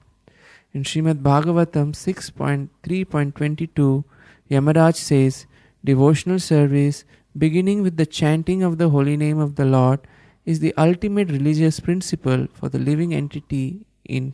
In 0.76 0.84
Srimad 0.84 1.24
Bhagavatam 1.24 1.96
6.3.22, 1.96 4.04
Yamaraj 4.52 4.96
says, 4.96 5.46
Devotional 5.86 6.38
service, 6.38 7.06
beginning 7.38 7.82
with 7.82 7.96
the 7.96 8.06
chanting 8.06 8.62
of 8.62 8.78
the 8.78 8.90
holy 8.90 9.16
name 9.16 9.40
of 9.40 9.56
the 9.56 9.64
Lord, 9.64 10.02
is 10.44 10.60
the 10.60 10.74
ultimate 10.78 11.32
religious 11.32 11.80
principle 11.80 12.48
for 12.52 12.68
the 12.68 12.78
living 12.78 13.14
entity 13.14 13.86
in 14.04 14.34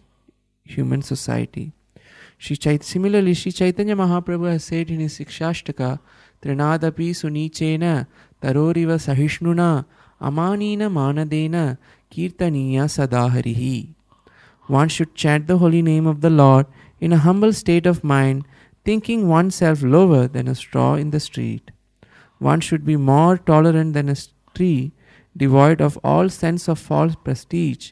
human 0.64 1.04
society. 1.04 1.74
Similarly, 2.40 3.36
Sri 3.36 3.52
Chaitanya 3.52 3.96
Mahaprabhu 3.96 4.52
has 4.52 4.64
said 4.64 4.90
in 4.90 5.00
his 5.00 5.20
Sikshashtaka, 5.20 6.00
Trinadapi 6.42 7.12
sunichena 7.12 8.08
taroriva 8.42 8.98
sahishnuna 8.98 9.86
amanina 10.20 10.90
manadena 10.90 11.78
kirtaniya 12.10 12.90
sadaharihi. 12.90 13.94
One 14.68 14.90
should 14.90 15.16
chant 15.16 15.48
the 15.48 15.58
holy 15.58 15.82
name 15.82 16.08
of 16.08 16.22
the 16.22 16.30
Lord 16.30 16.66
in 17.00 17.12
a 17.12 17.18
humble 17.18 17.54
state 17.54 17.86
of 17.86 18.04
mind, 18.04 18.46
thinking 18.86 19.28
oneself 19.28 19.82
lower 19.82 20.28
than 20.28 20.48
a 20.48 20.56
straw 20.56 20.96
in 20.96 21.12
the 21.12 21.20
street. 21.20 21.72
One 22.40 22.62
should 22.62 22.86
be 22.86 22.96
more 22.98 23.38
tolerant 23.38 23.94
than 23.94 24.10
a 24.10 24.16
tree, 24.56 24.92
devoid 25.36 25.82
of 25.82 25.98
all 26.04 26.30
sense 26.30 26.68
of 26.68 26.80
false 26.80 27.16
prestige, 27.16 27.92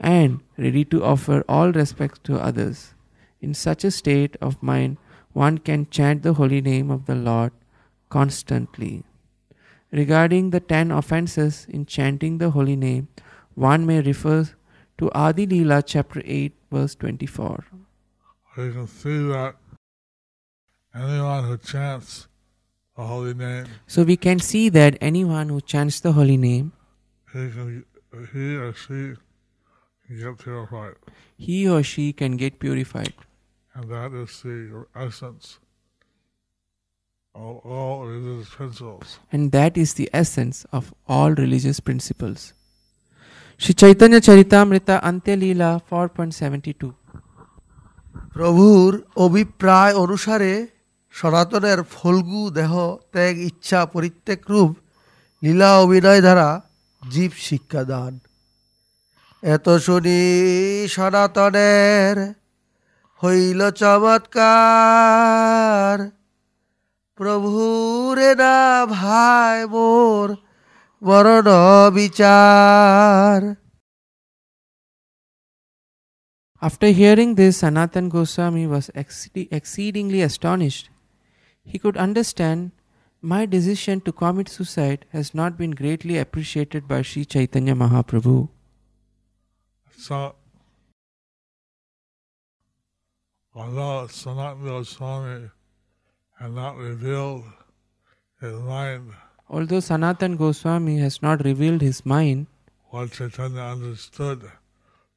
and 0.00 0.40
ready 0.56 0.84
to 0.86 1.04
offer 1.04 1.44
all 1.48 1.72
respect 1.72 2.24
to 2.24 2.38
others. 2.38 2.94
In 3.40 3.54
such 3.54 3.84
a 3.84 3.90
state 3.90 4.36
of 4.40 4.62
mind, 4.62 4.98
one 5.32 5.58
can 5.58 5.88
chant 5.90 6.22
the 6.22 6.34
holy 6.34 6.60
name 6.60 6.90
of 6.90 7.06
the 7.06 7.14
Lord 7.14 7.52
constantly. 8.08 9.04
Regarding 9.90 10.50
the 10.50 10.60
ten 10.60 10.90
offenses 10.90 11.66
in 11.68 11.86
chanting 11.86 12.38
the 12.38 12.50
holy 12.50 12.76
name, 12.76 13.08
one 13.54 13.84
may 13.86 14.00
refer 14.00 14.48
to 14.98 15.10
Adi 15.12 15.46
Leela 15.46 15.82
chapter 15.84 16.22
8 16.24 16.52
verse 16.70 16.94
24. 16.94 17.64
You 18.56 18.72
can 18.72 18.86
see 18.86 19.18
that 19.28 19.56
anyone 20.94 21.44
who 21.44 21.56
chants 21.58 22.28
the 22.96 23.04
holy 23.04 23.34
name, 23.34 23.66
So 23.86 24.02
we 24.02 24.16
can 24.16 24.38
see 24.38 24.68
that 24.68 24.98
anyone 25.00 25.48
who 25.48 25.60
chants 25.62 26.00
the 26.00 26.12
holy 26.12 26.36
name, 26.36 26.72
he 27.32 27.50
can 27.50 27.84
he 28.34 28.56
or 28.56 28.74
she 28.74 29.14
can 30.06 30.18
get 30.18 30.38
purified. 30.38 30.94
he 31.38 31.66
or 31.68 31.82
she 31.82 32.12
can 32.12 32.36
get 32.36 32.58
purified. 32.58 33.14
And 33.74 33.88
that 33.90 34.12
is 34.12 34.42
the 34.42 34.84
essence 34.94 35.58
of 37.34 37.56
all 37.64 38.04
religious 38.04 38.50
principles. 38.50 39.18
And 39.32 39.50
that 39.52 39.78
is 39.78 39.94
the 39.94 40.10
essence 40.12 40.66
of 40.70 40.92
all 41.08 41.30
religious 41.30 41.80
principles. 41.80 42.52
Shri 43.58 43.74
Chaitanya 43.74 44.20
Charitamrita 44.20 45.02
Antya 45.02 45.36
Leela 45.36 45.80
4.72 45.90 46.92
প্রভুর 48.34 48.90
অভিপ্রায় 49.24 49.94
অনুসারে 50.02 50.52
সনাতনের 51.18 51.80
ফলগু 51.94 52.42
দেহ 52.58 52.72
ত্যাগ, 53.12 53.34
ইচ্ছা, 53.50 53.80
পরিত্যাগ 53.94 54.40
রূপ, 54.52 54.72
লীলা, 55.42 55.70
অভিনয় 55.84 56.20
দ্বারা 56.20 56.48
জীব 57.02 57.32
শিক্ষা 57.48 57.82
দান। 57.90 58.12
এত 59.42 59.66
শুনি 59.86 60.20
সনাতনের, 60.94 62.16
হইল 63.20 63.60
চমৎকার। 63.80 65.96
প্রভুরে 67.18 68.30
না 68.42 68.56
ভাই 68.96 69.58
মোর 69.74 70.28
After 76.60 76.90
hearing 76.90 77.34
this, 77.34 77.56
Sanatan 77.56 78.08
Goswami 78.08 78.68
was 78.68 78.88
exceedingly 78.94 80.22
astonished. 80.22 80.90
He 81.64 81.80
could 81.80 81.96
understand 81.96 82.70
my 83.20 83.46
decision 83.46 84.00
to 84.02 84.12
commit 84.12 84.48
suicide 84.48 85.04
has 85.10 85.34
not 85.34 85.58
been 85.58 85.72
greatly 85.72 86.18
appreciated 86.18 86.86
by 86.86 87.02
Sri 87.02 87.24
Chaitanya 87.24 87.74
Mahaprabhu. 87.74 88.48
So, 89.96 90.36
although 93.56 94.06
Sanatan 94.06 94.64
Goswami 94.64 95.50
had 96.38 96.52
not 96.52 96.76
revealed 96.76 97.42
his 98.40 98.54
mind 98.60 99.14
Although 99.48 99.80
Sanatan 99.80 100.36
Goswami 100.36 100.98
has 100.98 101.20
not 101.22 101.44
revealed 101.44 101.80
his 101.82 102.04
mind, 102.06 102.46
Lord 102.92 103.12
Chaitanya 103.12 103.60
understood 103.60 104.42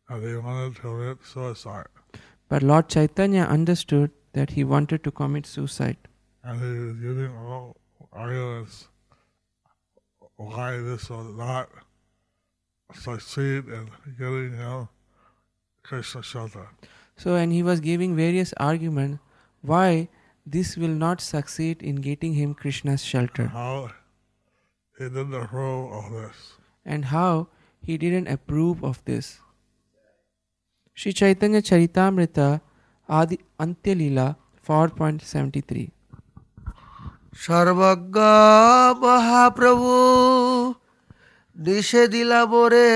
that 0.10 0.22
he 0.22 0.36
wanted 0.36 0.76
to 0.76 0.82
commit 0.82 1.18
suicide. 1.26 1.88
but 2.50 2.64
Lord 2.64 2.90
Chaitanya 2.90 3.44
understood 3.44 4.12
that 4.34 4.52
he 4.52 4.64
wanted 4.64 5.04
to 5.04 5.12
commit 5.12 5.46
suicide. 5.46 5.98
And 6.44 6.60
he 6.62 6.80
was 6.80 6.94
giving 6.98 7.36
all 7.36 7.78
arguments 8.12 8.88
why 10.36 10.78
this 10.78 11.10
will 11.10 11.24
not 11.24 11.70
succeed 12.94 13.68
in 13.68 13.90
getting 14.20 14.54
him 14.54 14.88
Krishna 15.84 16.22
shelter. 16.24 16.68
So, 17.18 17.36
and 17.36 17.52
he 17.52 17.64
was 17.64 17.80
giving 17.80 18.16
various 18.16 18.54
arguments 18.58 19.20
why 19.62 20.10
this 20.46 20.76
will 20.78 20.90
not 21.04 21.22
succeed 21.22 21.82
in 21.82 21.96
getting 21.96 22.34
him 22.34 22.54
Krishna's 22.54 23.04
shelter 23.04 23.48
How 23.48 23.92
he 24.99 25.05
didn't 25.09 25.35
approve 25.35 25.93
of 25.93 26.05
this. 26.13 26.37
and 26.85 27.05
how 27.07 27.49
he 27.83 27.95
didn't 27.99 28.29
approve 28.29 28.83
of 28.85 28.97
this. 29.05 29.27
Sri 30.97 31.13
Chaitanya 31.13 31.61
Charitamrita 31.63 32.61
Adi 33.09 33.37
Antya 33.59 33.95
Leela 34.01 34.27
4.73 34.67 35.89
সর্বজ্ঞ 37.45 38.17
মহাপ্রভু 39.03 39.93
নিষে 41.57 42.03
দিলা 42.15 42.41
মোরে 42.53 42.91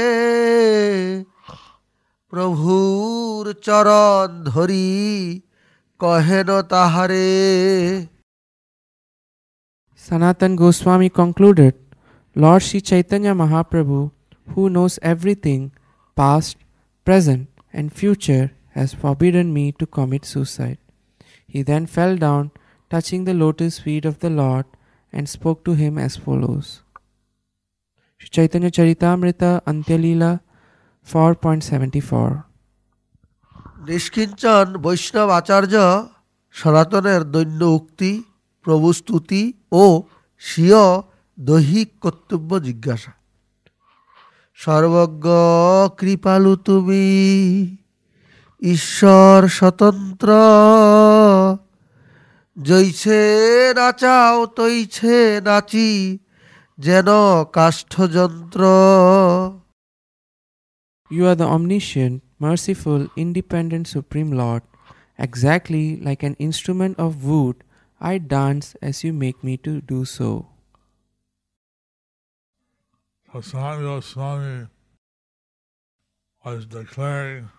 প্রভুর 2.33 3.43
চরণ 3.67 4.29
ধরি 4.51 4.89
কহেন 6.01 6.49
তাহারে 6.73 7.29
Sanatan 9.99 10.53
Goswami 10.63 11.09
concluded 11.21 11.75
Lord 12.35 12.63
Sri 12.63 12.81
Chaitanya 12.81 13.35
Mahaprabhu, 13.35 14.11
who 14.55 14.69
knows 14.69 14.99
everything, 15.03 15.73
past, 16.17 16.57
present, 17.05 17.49
and 17.73 17.93
future, 17.93 18.53
has 18.71 18.93
forbidden 18.93 19.53
me 19.53 19.73
to 19.73 19.87
commit 19.87 20.25
suicide. 20.25 20.79
He 21.47 21.63
then 21.63 21.87
fell 21.87 22.17
down, 22.17 22.51
touching 22.91 23.25
the 23.25 23.35
lotus 23.35 23.79
feet 23.79 24.05
of 24.05 24.19
the 24.19 24.31
Lord, 24.31 24.67
and 25.13 25.29
spoke 25.29 25.65
to 25.65 25.75
him 25.75 25.97
as 25.97 26.17
follows 26.17 26.83
Sri 28.19 28.29
Chaitanya 28.31 28.71
Charitamrita 28.71 29.63
Antyalila 29.65 30.41
4.74 31.07 32.43
নিষ্কিঞ্চন 33.89 34.67
বৈষ্ণব 34.85 35.29
আচার্য 35.39 35.75
সনাতনের 36.59 37.23
দৈন্য 37.35 37.63
উক্তি 37.79 38.13
প্রভু 38.65 38.89
স্তুতি 39.01 39.43
ও 39.83 39.85
স্বীয় 40.49 40.85
দৈহিক 41.42 41.90
কর্তব্য 42.02 42.60
জিজ্ঞাসা। 42.60 43.12
সর্বজ্ঞ 44.54 45.28
কৃপালু 45.98 46.56
তুমি, 46.56 47.08
ঈশ্বর 48.62 49.48
স্বতন্ত্র। 49.48 50.30
জৈছে 52.62 53.20
নাচাও, 53.76 54.46
তৈছে 54.46 55.42
নাচি, 55.42 56.20
যেন 56.78 57.06
কাষ্ঠযন্ত্র। 57.54 58.62
You 61.12 61.26
are 61.26 61.36
the 61.36 61.44
omniscient 61.44 62.24
merciful 62.42 63.08
independent 63.18 63.88
supreme 63.88 64.32
lord 64.32 64.64
exactly 65.18 65.98
like 66.02 66.20
an 66.20 66.36
instrument 66.40 67.00
of 67.00 67.26
wood 67.26 67.56
I 68.00 68.20
dance 68.20 68.74
as 68.80 69.06
you 69.06 69.14
make 69.14 69.36
me 69.44 69.58
to 69.58 69.82
do 69.82 70.06
so 70.06 70.44
Sanatana 73.34 73.82
Goswami 73.82 74.68
was 76.44 76.66
declaring 76.66 77.50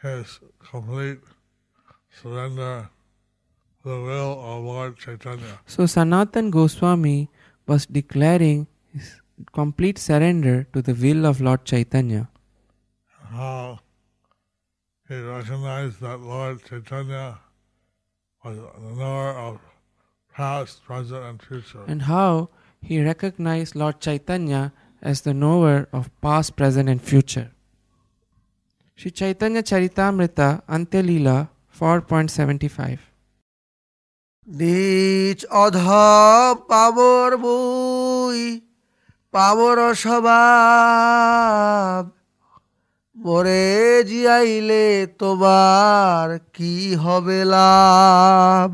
his 0.00 0.40
complete 0.70 1.18
surrender 2.22 2.88
to 3.82 3.88
the 3.88 4.00
will 4.00 4.32
of 4.40 4.64
Lord 4.64 4.96
Chaitanya. 4.98 5.58
So 5.66 5.86
Sanatan 5.86 6.50
Goswami 6.50 7.28
was 7.66 7.86
declaring 7.86 8.68
his 8.92 9.20
complete 9.52 9.98
surrender 9.98 10.66
to 10.72 10.82
the 10.82 10.94
will 10.94 11.26
of 11.26 11.40
Lord 11.40 11.64
Chaitanya. 11.64 12.28
How 13.30 13.80
he 15.08 15.20
recognized 15.20 16.00
that 16.00 16.20
Lord 16.20 16.64
Chaitanya 16.64 17.38
was 18.44 18.56
the 18.56 18.94
knower 18.94 19.32
of 19.32 19.58
past, 20.32 20.84
present, 20.84 21.24
and 21.24 21.42
future. 21.42 21.82
And 21.88 22.02
how 22.02 22.50
he 22.88 22.96
recognized 23.10 23.72
Lord 23.74 23.96
Chaitanya 24.06 24.62
as 25.02 25.16
the 25.26 25.34
knower 25.34 25.78
of 25.92 26.02
past, 26.24 26.48
present, 26.58 26.88
and 26.88 27.00
future. 27.10 27.48
Sri 28.98 29.10
Chaitanya 29.10 29.62
Charitamrita 29.70 30.48
Antyalila 30.76 31.36
4.75 31.78 32.98
নিজ 34.46 35.38
অধম 35.64 36.54
পামর 36.70 37.30
মুই 37.44 38.40
পামর 39.34 39.78
স্বভাব 40.04 42.02
মরে 43.16 43.66
জিয়াইলে 44.08 44.84
তোমার 45.20 46.26
কি 46.56 46.72
হবে 47.04 47.38
লাভ 47.54 48.68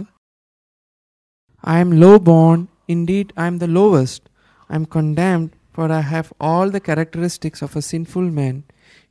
I 1.64 1.76
am 1.84 1.90
low 2.02 2.16
born, 2.28 2.58
indeed, 2.93 3.32
I 3.36 3.47
am 3.47 3.59
the 3.59 3.66
lowest. 3.66 4.28
I 4.68 4.76
am 4.76 4.86
condemned, 4.86 5.57
for 5.72 5.90
I 5.90 6.01
have 6.01 6.32
all 6.51 6.70
the 6.70 6.80
characteristics 6.80 7.62
of 7.62 7.76
a 7.76 7.82
sinful 7.82 8.30
man. 8.40 8.64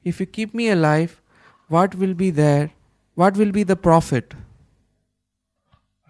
If 0.04 0.20
you 0.20 0.26
keep 0.26 0.54
me 0.54 0.70
alive, 0.70 1.22
what 1.68 1.96
will 1.96 2.14
be 2.14 2.30
there? 2.32 2.72
What 3.16 3.38
will 3.38 3.52
be 3.52 3.64
the 3.64 3.76
profit? 3.76 4.34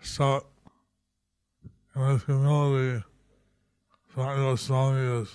So, 0.01 0.45
this 1.95 2.23
humility, 2.23 3.03
Swami 4.57 5.21
is 5.21 5.29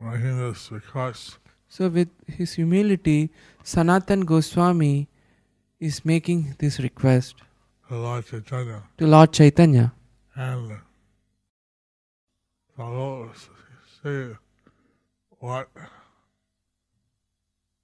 making 0.00 0.38
this 0.38 0.70
request 0.70 1.38
So, 1.68 1.88
with 1.88 2.08
his 2.26 2.54
humility, 2.54 3.30
Sanatan 3.62 4.24
Goswami 4.24 5.08
is 5.78 6.04
making 6.04 6.54
this 6.58 6.78
request 6.80 7.36
to 7.88 7.96
Lord 7.96 8.26
Chaitanya. 8.26 8.82
to 8.98 9.06
Lord 9.06 9.32
Chaitanya. 9.32 9.92
And 10.38 10.78
so 12.76 12.88
we'll 12.88 13.30
see 14.02 14.36
what 15.40 15.68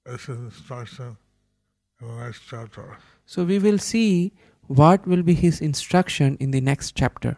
is 0.07 0.27
his 0.27 0.39
instruction 0.39 1.17
in 2.01 2.07
the 2.07 2.15
next 2.15 2.43
chapter. 2.49 2.97
So, 3.27 3.43
we 3.43 3.59
will 3.59 3.79
see 3.79 4.33
what 4.69 5.05
will 5.05 5.25
be 5.25 5.35
his 5.35 5.61
instruction 5.61 6.37
in 6.39 6.53
the 6.53 6.61
next 6.61 6.95
chapter. 6.95 7.37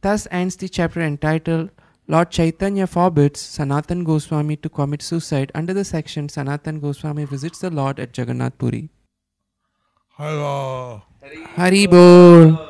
Thus 0.00 0.26
ends 0.32 0.56
the 0.56 0.68
chapter 0.68 1.00
entitled 1.00 1.70
Lord 2.08 2.30
Chaitanya 2.30 2.88
forbids 2.88 3.38
Sanatan 3.38 4.02
Goswami 4.02 4.56
to 4.56 4.68
commit 4.68 5.02
suicide 5.02 5.52
under 5.54 5.72
the 5.72 5.84
section 5.84 6.28
Sanatan 6.28 6.80
Goswami 6.80 7.26
visits 7.26 7.60
the 7.60 7.70
Lord 7.70 8.00
at 8.00 8.18
Jagannath 8.18 8.58
Puri. 8.58 8.90
Hello. 10.16 11.02
Hari 11.54 11.86
Bol. 11.86 12.69